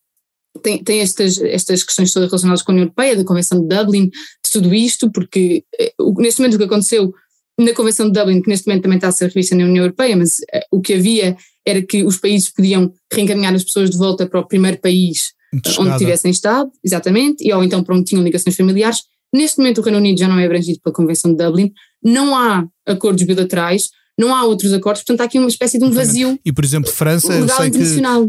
tem, 0.59 0.83
tem 0.83 1.01
estas, 1.01 1.39
estas 1.41 1.83
questões 1.83 2.13
todas 2.13 2.29
relacionadas 2.29 2.63
com 2.63 2.73
a 2.73 2.75
União 2.75 2.85
Europeia, 2.85 3.17
da 3.17 3.25
Convenção 3.25 3.61
de 3.61 3.69
Dublin, 3.75 4.09
de 4.09 4.51
tudo 4.53 4.75
isto, 4.75 5.11
porque 5.11 5.65
eh, 5.79 5.93
neste 6.19 6.41
momento 6.41 6.55
o 6.55 6.59
que 6.59 6.65
aconteceu 6.65 7.13
na 7.59 7.73
Convenção 7.73 8.11
de 8.11 8.19
Dublin, 8.19 8.43
que 8.43 8.49
neste 8.49 8.67
momento 8.67 8.83
também 8.83 8.97
está 8.97 9.09
a 9.09 9.13
ser 9.13 9.29
revista 9.29 9.55
na 9.55 9.65
União 9.65 9.85
Europeia, 9.85 10.17
mas 10.17 10.39
eh, 10.53 10.65
o 10.71 10.81
que 10.81 10.95
havia 10.95 11.37
era 11.67 11.83
que 11.83 12.05
os 12.05 12.19
países 12.19 12.51
podiam 12.51 12.93
reencaminhar 13.13 13.55
as 13.55 13.65
pessoas 13.65 13.91
de 13.91 13.97
volta 13.97 14.27
para 14.27 14.41
o 14.41 14.47
primeiro 14.47 14.79
país 14.79 15.35
onde 15.79 15.99
tivessem 15.99 16.31
estado, 16.31 16.71
exatamente, 16.85 17.47
e 17.47 17.53
ou 17.53 17.65
então 17.65 17.83
para 17.83 17.95
onde 17.95 18.05
tinham 18.05 18.23
ligações 18.23 18.57
familiares. 18.57 19.01
Neste 19.35 19.59
momento 19.59 19.79
o 19.79 19.83
Reino 19.83 19.99
Unido 19.99 20.19
já 20.19 20.29
não 20.29 20.39
é 20.39 20.45
abrangido 20.45 20.81
pela 20.81 20.95
Convenção 20.95 21.35
de 21.35 21.45
Dublin, 21.45 21.73
não 22.03 22.37
há 22.37 22.67
acordos 22.87 23.23
bilaterais, 23.25 23.91
não 24.19 24.35
há 24.35 24.45
outros 24.45 24.73
acordos, 24.73 25.03
portanto 25.03 25.21
há 25.21 25.25
aqui 25.25 25.39
uma 25.39 25.49
espécie 25.49 25.79
de 25.79 25.85
um 25.85 25.91
vazio. 25.91 26.39
E 26.45 26.53
por 26.53 26.65
exemplo, 26.65 26.91
França, 26.91 27.33
eu 27.33 27.49
sei 27.49 27.71
que 27.71 27.85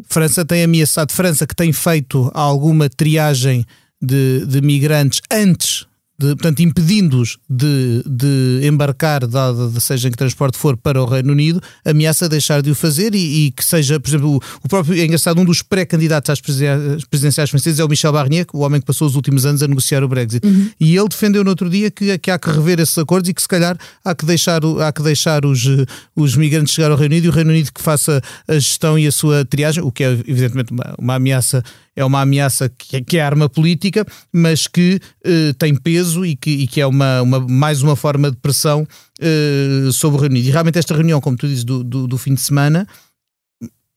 França 0.08 0.45
tem 0.45 0.63
ameaçado, 0.63 1.12
França 1.12 1.47
que 1.47 1.56
tem 1.56 1.71
feito 1.71 2.30
alguma 2.34 2.89
triagem 2.89 3.65
de, 4.02 4.45
de 4.45 4.62
migrantes 4.62 5.21
antes 5.32 5.86
de, 6.19 6.30
portanto, 6.30 6.62
impedindo-os 6.62 7.38
de, 7.47 8.03
de 8.06 8.67
embarcar, 8.67 9.27
dado, 9.27 9.69
de, 9.69 9.80
seja 9.80 10.08
em 10.08 10.12
que 10.12 10.17
transporte 10.17 10.58
for, 10.58 10.75
para 10.75 11.01
o 11.01 11.06
Reino 11.06 11.32
Unido, 11.32 11.62
ameaça 11.86 12.27
deixar 12.27 12.62
de 12.63 12.71
o 12.71 12.75
fazer 12.75 13.13
e, 13.13 13.45
e 13.45 13.51
que 13.51 13.63
seja, 13.63 13.99
por 13.99 14.10
exemplo, 14.10 14.36
o, 14.36 14.41
o, 14.63 14.67
próprio, 14.67 14.99
é 14.99 15.06
engraçado, 15.06 15.39
um 15.39 15.45
dos 15.45 15.62
pré-candidatos 15.62 16.32
às 16.32 16.41
presidenciais 16.41 17.51
francesas 17.51 17.80
é 17.80 17.84
o 17.84 17.88
Michel 17.88 18.12
Barnier, 18.12 18.47
o 18.51 18.60
homem 18.62 18.80
que 18.80 18.88
passou 18.88 19.08
os 19.08 19.15
últimos 19.15 19.45
anos 19.45 19.62
a 19.62 19.67
negociar 19.67 20.03
o 20.03 20.08
Brexit. 20.08 20.45
Uhum. 20.45 20.71
E 20.80 20.97
ele 20.97 21.08
defendeu 21.08 21.43
no 21.43 21.51
outro 21.51 21.69
dia 21.69 21.91
que, 21.91 22.17
que 22.17 22.32
há 22.32 22.39
que 22.39 22.49
rever 22.49 22.80
esses 22.80 22.97
acordos 22.97 23.30
e 23.30 23.34
que 23.34 23.41
se 23.41 23.47
calhar 23.47 23.77
há 24.03 24.15
que 24.15 24.25
deixar, 24.25 24.62
há 24.84 24.91
que 24.91 25.03
deixar 25.03 25.45
os, 25.45 25.67
os 26.15 26.36
migrantes 26.36 26.73
chegar 26.73 26.89
ao 26.89 26.97
Reino 26.97 27.13
Unido 27.13 27.25
e 27.25 27.30
o 27.30 27.32
Reino 27.32 27.51
Unido 27.51 27.71
que 27.71 27.82
faça 27.82 28.21
a 28.47 28.53
gestão 28.53 28.97
e 28.97 29.06
a 29.06 29.12
sua 29.12 29.45
triagem, 29.45 29.84
o 29.84 29.91
que 29.91 30.03
é 30.03 30.12
evidentemente 30.12 30.71
uma, 30.71 30.95
uma 30.97 31.15
ameaça 31.15 31.63
é 31.97 32.05
uma 32.05 32.21
ameaça 32.21 32.69
que, 32.69 33.01
que 33.01 33.17
é 33.17 33.21
arma 33.21 33.49
política, 33.49 34.05
mas 34.31 34.67
que 34.67 35.01
uh, 35.25 35.53
tem 35.55 35.75
peso 35.75 36.23
e 36.23 36.36
que, 36.36 36.51
e 36.51 36.67
que 36.67 36.79
é 36.79 36.86
uma, 36.86 37.23
uma, 37.23 37.39
mais 37.39 37.81
uma 37.81 37.95
forma 37.95 38.29
de 38.29 38.38
pressão 38.38 38.88
uh, 39.19 39.91
sobre 39.91 40.17
o 40.17 40.21
Reino 40.21 40.36
Unido. 40.36 40.47
E 40.47 40.51
realmente 40.51 40.77
esta 40.77 40.93
reunião, 40.93 41.19
como 41.19 41.36
tu 41.36 41.47
dizes, 41.47 41.63
do, 41.63 41.83
do, 41.83 42.07
do 42.07 42.17
fim 42.17 42.36
de 42.36 42.41
semana, 42.41 42.88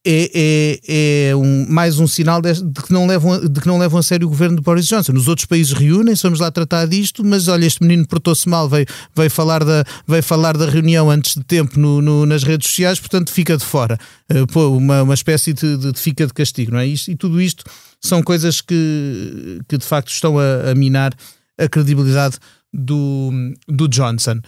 é, 0.06 0.30
é, 0.34 1.28
é 1.30 1.36
um, 1.36 1.66
mais 1.68 1.98
um 1.98 2.06
sinal 2.06 2.40
de, 2.40 2.52
de, 2.54 2.82
que 2.82 2.92
não 2.92 3.06
levam, 3.06 3.38
de 3.38 3.60
que 3.60 3.66
não 3.66 3.78
levam 3.78 3.98
a 3.98 4.02
sério 4.02 4.26
o 4.26 4.30
governo 4.30 4.56
de 4.56 4.62
Boris 4.62 4.86
Johnson. 4.86 5.12
Nos 5.12 5.28
outros 5.28 5.44
países 5.44 5.72
reúnem, 5.72 6.14
vamos 6.14 6.40
lá 6.40 6.50
tratar 6.50 6.86
disto, 6.86 7.24
mas 7.24 7.48
olha, 7.48 7.66
este 7.66 7.82
menino 7.82 8.06
portou-se 8.06 8.48
mal, 8.48 8.68
veio, 8.68 8.86
veio, 9.14 9.30
falar 9.30 9.62
da, 9.62 9.84
veio 10.06 10.22
falar 10.22 10.56
da 10.56 10.66
reunião 10.66 11.10
antes 11.10 11.34
de 11.34 11.44
tempo 11.44 11.78
no, 11.78 12.00
no 12.00 12.24
nas 12.24 12.42
redes 12.42 12.68
sociais, 12.68 12.98
portanto 12.98 13.30
fica 13.30 13.56
de 13.56 13.64
fora. 13.64 13.98
Uh, 14.32 14.46
pô, 14.46 14.68
uma, 14.68 15.02
uma 15.02 15.14
espécie 15.14 15.52
de, 15.52 15.76
de, 15.76 15.92
de, 15.92 16.00
fica 16.00 16.26
de 16.26 16.32
castigo, 16.32 16.72
não 16.72 16.78
é? 16.78 16.86
Isto, 16.86 17.10
e 17.10 17.16
tudo 17.16 17.40
isto 17.40 17.64
são 18.00 18.22
coisas 18.22 18.62
que, 18.62 19.60
que 19.68 19.76
de 19.76 19.84
facto 19.84 20.08
estão 20.08 20.38
a, 20.38 20.70
a 20.70 20.74
minar 20.74 21.12
a 21.58 21.68
credibilidade 21.68 22.38
do, 22.72 23.30
do 23.68 23.86
Johnson 23.86 24.40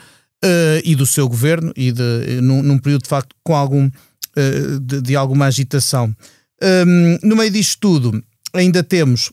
uh, 0.43 0.81
e 0.83 0.95
do 0.95 1.05
seu 1.05 1.29
governo, 1.29 1.73
e 1.77 1.93
de, 1.93 2.41
num, 2.41 2.63
num 2.63 2.79
período 2.79 3.03
de 3.03 3.09
facto 3.09 3.37
com 3.45 3.55
algum 3.55 3.91
de, 4.81 5.01
de, 5.03 5.17
alguma 5.17 5.47
agitação. 5.47 6.15
Um, 6.63 7.19
no 7.23 7.37
meio 7.37 7.51
disto 7.51 7.79
tudo, 7.81 8.23
ainda 8.53 8.83
temos. 8.83 9.33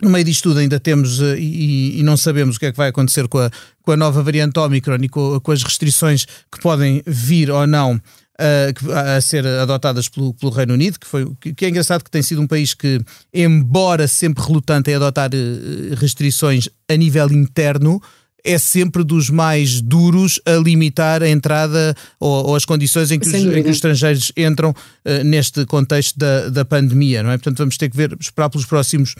No 0.00 0.10
meio 0.10 0.24
disto 0.24 0.44
tudo, 0.44 0.58
ainda 0.58 0.80
temos 0.80 1.20
uh, 1.20 1.36
e, 1.36 2.00
e, 2.00 2.02
não 2.02 2.16
sabemos 2.16 2.56
o 2.56 2.58
que 2.58 2.66
é 2.66 2.72
que 2.72 2.76
vai 2.76 2.88
acontecer 2.88 3.28
com 3.28 3.38
a, 3.38 3.50
com 3.82 3.92
a 3.92 3.96
nova 3.96 4.22
variante 4.22 4.58
Omicron 4.58 4.98
e 5.00 5.08
com, 5.08 5.38
com 5.40 5.52
as 5.52 5.62
restrições 5.62 6.24
que 6.24 6.60
podem 6.60 7.02
vir 7.06 7.50
ou 7.50 7.66
não 7.66 7.94
uh, 7.94 8.92
a 9.16 9.20
ser 9.20 9.46
adotadas 9.46 10.08
pelo, 10.08 10.34
pelo, 10.34 10.50
Reino 10.50 10.74
Unido, 10.74 10.98
que, 10.98 11.06
foi, 11.06 11.32
que 11.56 11.64
é 11.64 11.68
engraçado 11.68 12.02
que 12.02 12.10
tem 12.10 12.22
sido 12.22 12.40
um 12.40 12.48
país 12.48 12.74
que, 12.74 13.00
embora 13.32 14.08
sempre 14.08 14.44
relutante 14.44 14.90
em 14.90 14.94
adotar 14.94 15.30
restrições 15.96 16.68
a 16.88 16.96
nível 16.96 17.30
interno, 17.30 18.02
é 18.44 18.58
sempre 18.58 19.04
dos 19.04 19.30
mais 19.30 19.80
duros 19.80 20.40
a 20.44 20.52
limitar 20.52 21.22
a 21.22 21.28
entrada 21.28 21.94
ou, 22.18 22.48
ou 22.48 22.56
as 22.56 22.64
condições 22.64 23.10
em 23.10 23.18
que, 23.18 23.26
os, 23.26 23.34
em 23.34 23.62
que, 23.62 23.70
os, 23.70 23.76
estrangeiros 23.76 24.32
entram 24.36 24.70
uh, 24.70 25.24
neste 25.24 25.64
contexto 25.66 26.18
da, 26.18 26.48
da 26.48 26.64
pandemia, 26.64 27.22
não 27.22 27.30
é? 27.30 27.38
Portanto, 27.38 27.58
vamos 27.58 27.76
ter 27.76 27.88
que 27.88 27.96
ver, 27.96 28.16
esperar 28.20 28.50
pelos 28.50 28.66
próximos 28.66 29.14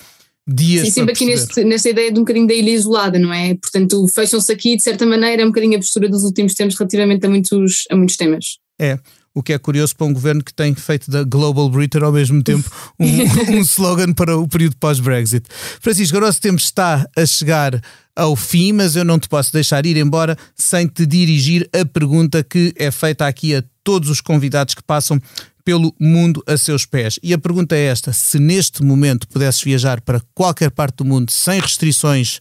dias. 0.46 0.86
Sim, 0.86 0.90
sempre 0.90 1.12
aqui 1.12 1.24
neste, 1.24 1.64
nesta 1.64 1.88
ideia 1.88 2.12
de 2.12 2.18
um 2.18 2.22
bocadinho 2.22 2.46
da 2.46 2.54
ilha 2.54 2.70
isolada, 2.70 3.18
não 3.18 3.32
é? 3.32 3.54
Portanto, 3.54 4.06
fecham-se 4.08 4.52
aqui, 4.52 4.76
de 4.76 4.82
certa 4.82 5.06
maneira, 5.06 5.42
é 5.42 5.44
um 5.44 5.48
bocadinho 5.48 5.76
a 5.76 5.78
postura 5.78 6.08
dos 6.08 6.24
últimos 6.24 6.54
tempos 6.54 6.76
relativamente 6.76 7.24
a 7.24 7.28
muitos, 7.28 7.84
a 7.90 7.96
muitos 7.96 8.16
temas. 8.16 8.58
É 8.80 8.98
o 9.34 9.42
que 9.42 9.52
é 9.52 9.58
curioso 9.58 9.96
para 9.96 10.06
um 10.06 10.12
governo 10.12 10.44
que 10.44 10.52
tem 10.52 10.74
feito 10.74 11.10
da 11.10 11.24
Global 11.24 11.68
Britain 11.70 12.02
ao 12.02 12.12
mesmo 12.12 12.42
tempo 12.42 12.70
um, 12.98 13.06
um 13.56 13.60
slogan 13.60 14.12
para 14.12 14.36
o 14.36 14.46
período 14.46 14.76
pós-Brexit. 14.76 15.46
Francisco, 15.80 16.18
o 16.18 16.34
tempo 16.34 16.58
está 16.58 17.08
a 17.16 17.26
chegar 17.26 17.80
ao 18.16 18.36
fim, 18.36 18.72
mas 18.72 18.96
eu 18.96 19.04
não 19.04 19.18
te 19.18 19.28
posso 19.28 19.52
deixar 19.52 19.86
ir 19.86 19.96
embora 19.96 20.36
sem 20.54 20.86
te 20.86 21.06
dirigir 21.06 21.68
a 21.72 21.84
pergunta 21.84 22.42
que 22.42 22.72
é 22.76 22.90
feita 22.90 23.26
aqui 23.26 23.54
a 23.54 23.64
todos 23.82 24.10
os 24.10 24.20
convidados 24.20 24.74
que 24.74 24.82
passam 24.82 25.20
pelo 25.64 25.94
mundo 25.98 26.42
a 26.46 26.56
seus 26.56 26.84
pés. 26.84 27.18
E 27.22 27.32
a 27.32 27.38
pergunta 27.38 27.74
é 27.74 27.84
esta: 27.84 28.12
se 28.12 28.38
neste 28.38 28.82
momento 28.82 29.28
pudesses 29.28 29.62
viajar 29.62 30.00
para 30.00 30.20
qualquer 30.34 30.70
parte 30.70 30.96
do 30.96 31.04
mundo 31.04 31.30
sem 31.30 31.60
restrições, 31.60 32.40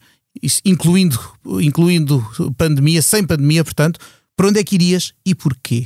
incluindo, 0.66 1.20
incluindo 1.62 2.26
pandemia, 2.58 3.02
sem 3.02 3.26
pandemia, 3.26 3.64
portanto, 3.64 4.00
Para 4.36 4.48
onde 4.48 4.60
é 4.60 4.64
que 4.64 4.76
irias 4.76 5.14
e 5.26 5.36
porquê? 5.36 5.86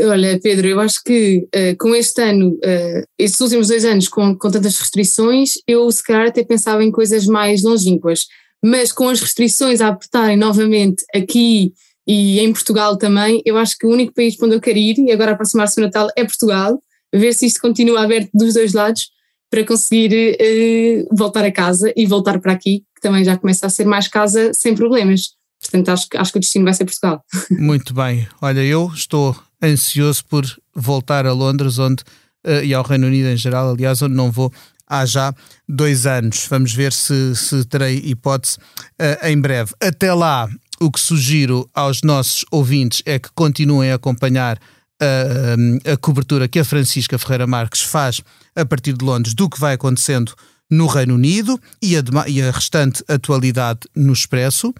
Olha, 0.00 0.38
Pedro, 0.40 0.68
eu 0.68 0.80
acho 0.80 1.02
que 1.02 1.46
uh, 1.54 1.76
com 1.78 1.94
este 1.94 2.22
ano, 2.22 2.50
uh, 2.54 3.02
estes 3.18 3.40
últimos 3.40 3.68
dois 3.68 3.84
anos, 3.84 4.08
com, 4.08 4.36
com 4.36 4.50
tantas 4.50 4.78
restrições, 4.78 5.54
eu 5.66 5.90
se 5.90 6.02
calhar 6.02 6.28
até 6.28 6.44
pensava 6.44 6.84
em 6.84 6.90
coisas 6.90 7.26
mais 7.26 7.62
longínquas, 7.62 8.26
mas 8.64 8.92
com 8.92 9.08
as 9.08 9.20
restrições 9.20 9.80
a 9.80 9.88
apertarem 9.88 10.36
novamente 10.36 11.04
aqui 11.14 11.72
e 12.08 12.40
em 12.40 12.50
Portugal 12.52 12.96
também, 12.96 13.42
eu 13.44 13.58
acho 13.58 13.76
que 13.76 13.86
o 13.86 13.90
único 13.90 14.14
país 14.14 14.34
para 14.34 14.46
onde 14.46 14.56
eu 14.56 14.60
quero 14.62 14.78
ir, 14.78 14.98
e 14.98 15.12
agora 15.12 15.32
aproximar-se 15.32 15.76
do 15.76 15.82
Natal, 15.82 16.08
é 16.16 16.24
Portugal, 16.24 16.82
ver 17.14 17.34
se 17.34 17.44
isto 17.44 17.60
continua 17.60 18.02
aberto 18.02 18.30
dos 18.32 18.54
dois 18.54 18.72
lados 18.72 19.10
para 19.50 19.62
conseguir 19.64 20.36
uh, 20.40 21.14
voltar 21.14 21.44
a 21.44 21.52
casa 21.52 21.92
e 21.94 22.06
voltar 22.06 22.40
para 22.40 22.52
aqui, 22.52 22.82
que 22.94 23.02
também 23.02 23.22
já 23.22 23.36
começa 23.36 23.66
a 23.66 23.70
ser 23.70 23.84
mais 23.84 24.08
casa 24.08 24.52
sem 24.54 24.74
problemas. 24.74 25.32
Portanto, 25.60 25.90
acho, 25.90 26.06
acho 26.14 26.32
que 26.32 26.38
o 26.38 26.40
destino 26.40 26.64
vai 26.64 26.72
ser 26.72 26.86
Portugal. 26.86 27.22
Muito 27.50 27.92
bem. 27.92 28.26
Olha, 28.40 28.64
eu 28.64 28.90
estou 28.94 29.36
ansioso 29.62 30.24
por 30.24 30.46
voltar 30.74 31.26
a 31.26 31.32
Londres, 31.32 31.78
onde 31.78 32.02
uh, 32.46 32.64
e 32.64 32.72
ao 32.72 32.84
Reino 32.84 33.06
Unido 33.06 33.28
em 33.28 33.36
geral, 33.36 33.70
aliás, 33.70 34.00
onde 34.00 34.14
não 34.14 34.30
vou 34.30 34.50
há 34.88 35.04
já 35.04 35.34
dois 35.68 36.06
anos. 36.06 36.46
Vamos 36.48 36.72
ver 36.72 36.92
se, 36.92 37.34
se 37.36 37.64
terei 37.64 37.98
hipótese 37.98 38.58
uh, 38.58 39.26
em 39.26 39.40
breve. 39.40 39.72
Até 39.80 40.12
lá, 40.12 40.48
o 40.80 40.90
que 40.90 41.00
sugiro 41.00 41.68
aos 41.74 42.02
nossos 42.02 42.44
ouvintes 42.50 43.02
é 43.04 43.18
que 43.18 43.28
continuem 43.34 43.90
a 43.90 43.96
acompanhar 43.96 44.58
a, 45.00 45.92
a, 45.92 45.96
cobertura 45.96 46.48
que 46.48 46.58
a 46.58 46.64
Francisca 46.64 47.18
Ferreira 47.18 47.46
Marques 47.46 47.82
faz 47.82 48.20
a 48.54 48.64
partir 48.64 48.92
de 48.92 49.04
Londres 49.04 49.34
do 49.34 49.48
que 49.48 49.60
vai 49.60 49.74
acontecendo 49.74 50.34
no 50.70 50.86
Reino 50.86 51.14
Unido 51.14 51.58
e 51.82 51.96
a, 51.96 52.02
e 52.26 52.42
a 52.42 52.50
restante 52.50 53.02
atualidade 53.08 53.80
no 53.94 54.12
Expresso, 54.12 54.68
uh, 54.68 54.74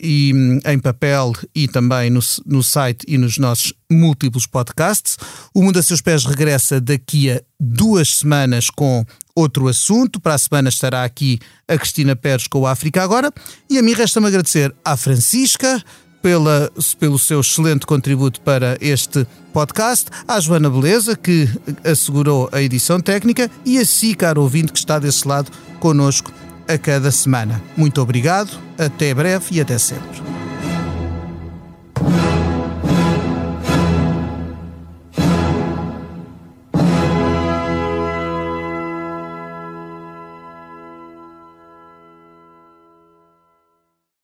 e 0.00 0.32
hum, 0.34 0.60
em 0.64 0.78
papel 0.78 1.32
e 1.54 1.66
também 1.66 2.10
no, 2.10 2.20
no 2.46 2.62
site 2.62 3.04
e 3.08 3.18
nos 3.18 3.38
nossos 3.38 3.72
múltiplos 3.90 4.46
podcasts. 4.46 5.16
O 5.54 5.62
Mundo 5.62 5.78
a 5.78 5.82
Seus 5.82 6.00
Pés 6.00 6.24
regressa 6.24 6.80
daqui 6.80 7.30
a 7.30 7.42
duas 7.58 8.16
semanas 8.16 8.70
com 8.70 9.04
outro 9.34 9.68
assunto. 9.68 10.20
Para 10.20 10.34
a 10.34 10.38
semana 10.38 10.68
estará 10.68 11.04
aqui 11.04 11.38
a 11.66 11.76
Cristina 11.76 12.14
Pérez 12.14 12.46
com 12.46 12.60
o 12.60 12.66
África 12.66 13.02
Agora. 13.02 13.32
E 13.68 13.78
a 13.78 13.82
mim 13.82 13.92
resta-me 13.92 14.26
agradecer 14.26 14.74
à 14.84 14.96
Francisca, 14.96 15.82
pela, 16.22 16.70
pelo 16.98 17.18
seu 17.18 17.40
excelente 17.40 17.84
contributo 17.84 18.40
para 18.40 18.78
este 18.80 19.26
podcast, 19.52 20.08
à 20.26 20.40
Joana 20.40 20.70
Beleza, 20.70 21.16
que 21.16 21.48
assegurou 21.84 22.48
a 22.52 22.62
edição 22.62 23.00
técnica, 23.00 23.50
e 23.66 23.78
a 23.78 23.84
si, 23.84 24.14
caro 24.14 24.40
ouvinte, 24.40 24.72
que 24.72 24.78
está 24.78 24.98
desse 24.98 25.26
lado 25.26 25.50
conosco 25.80 26.32
a 26.68 26.78
cada 26.78 27.10
semana. 27.10 27.60
Muito 27.76 28.00
obrigado, 28.00 28.56
até 28.78 29.12
breve 29.12 29.46
e 29.50 29.60
até 29.60 29.76
sempre. 29.76 30.51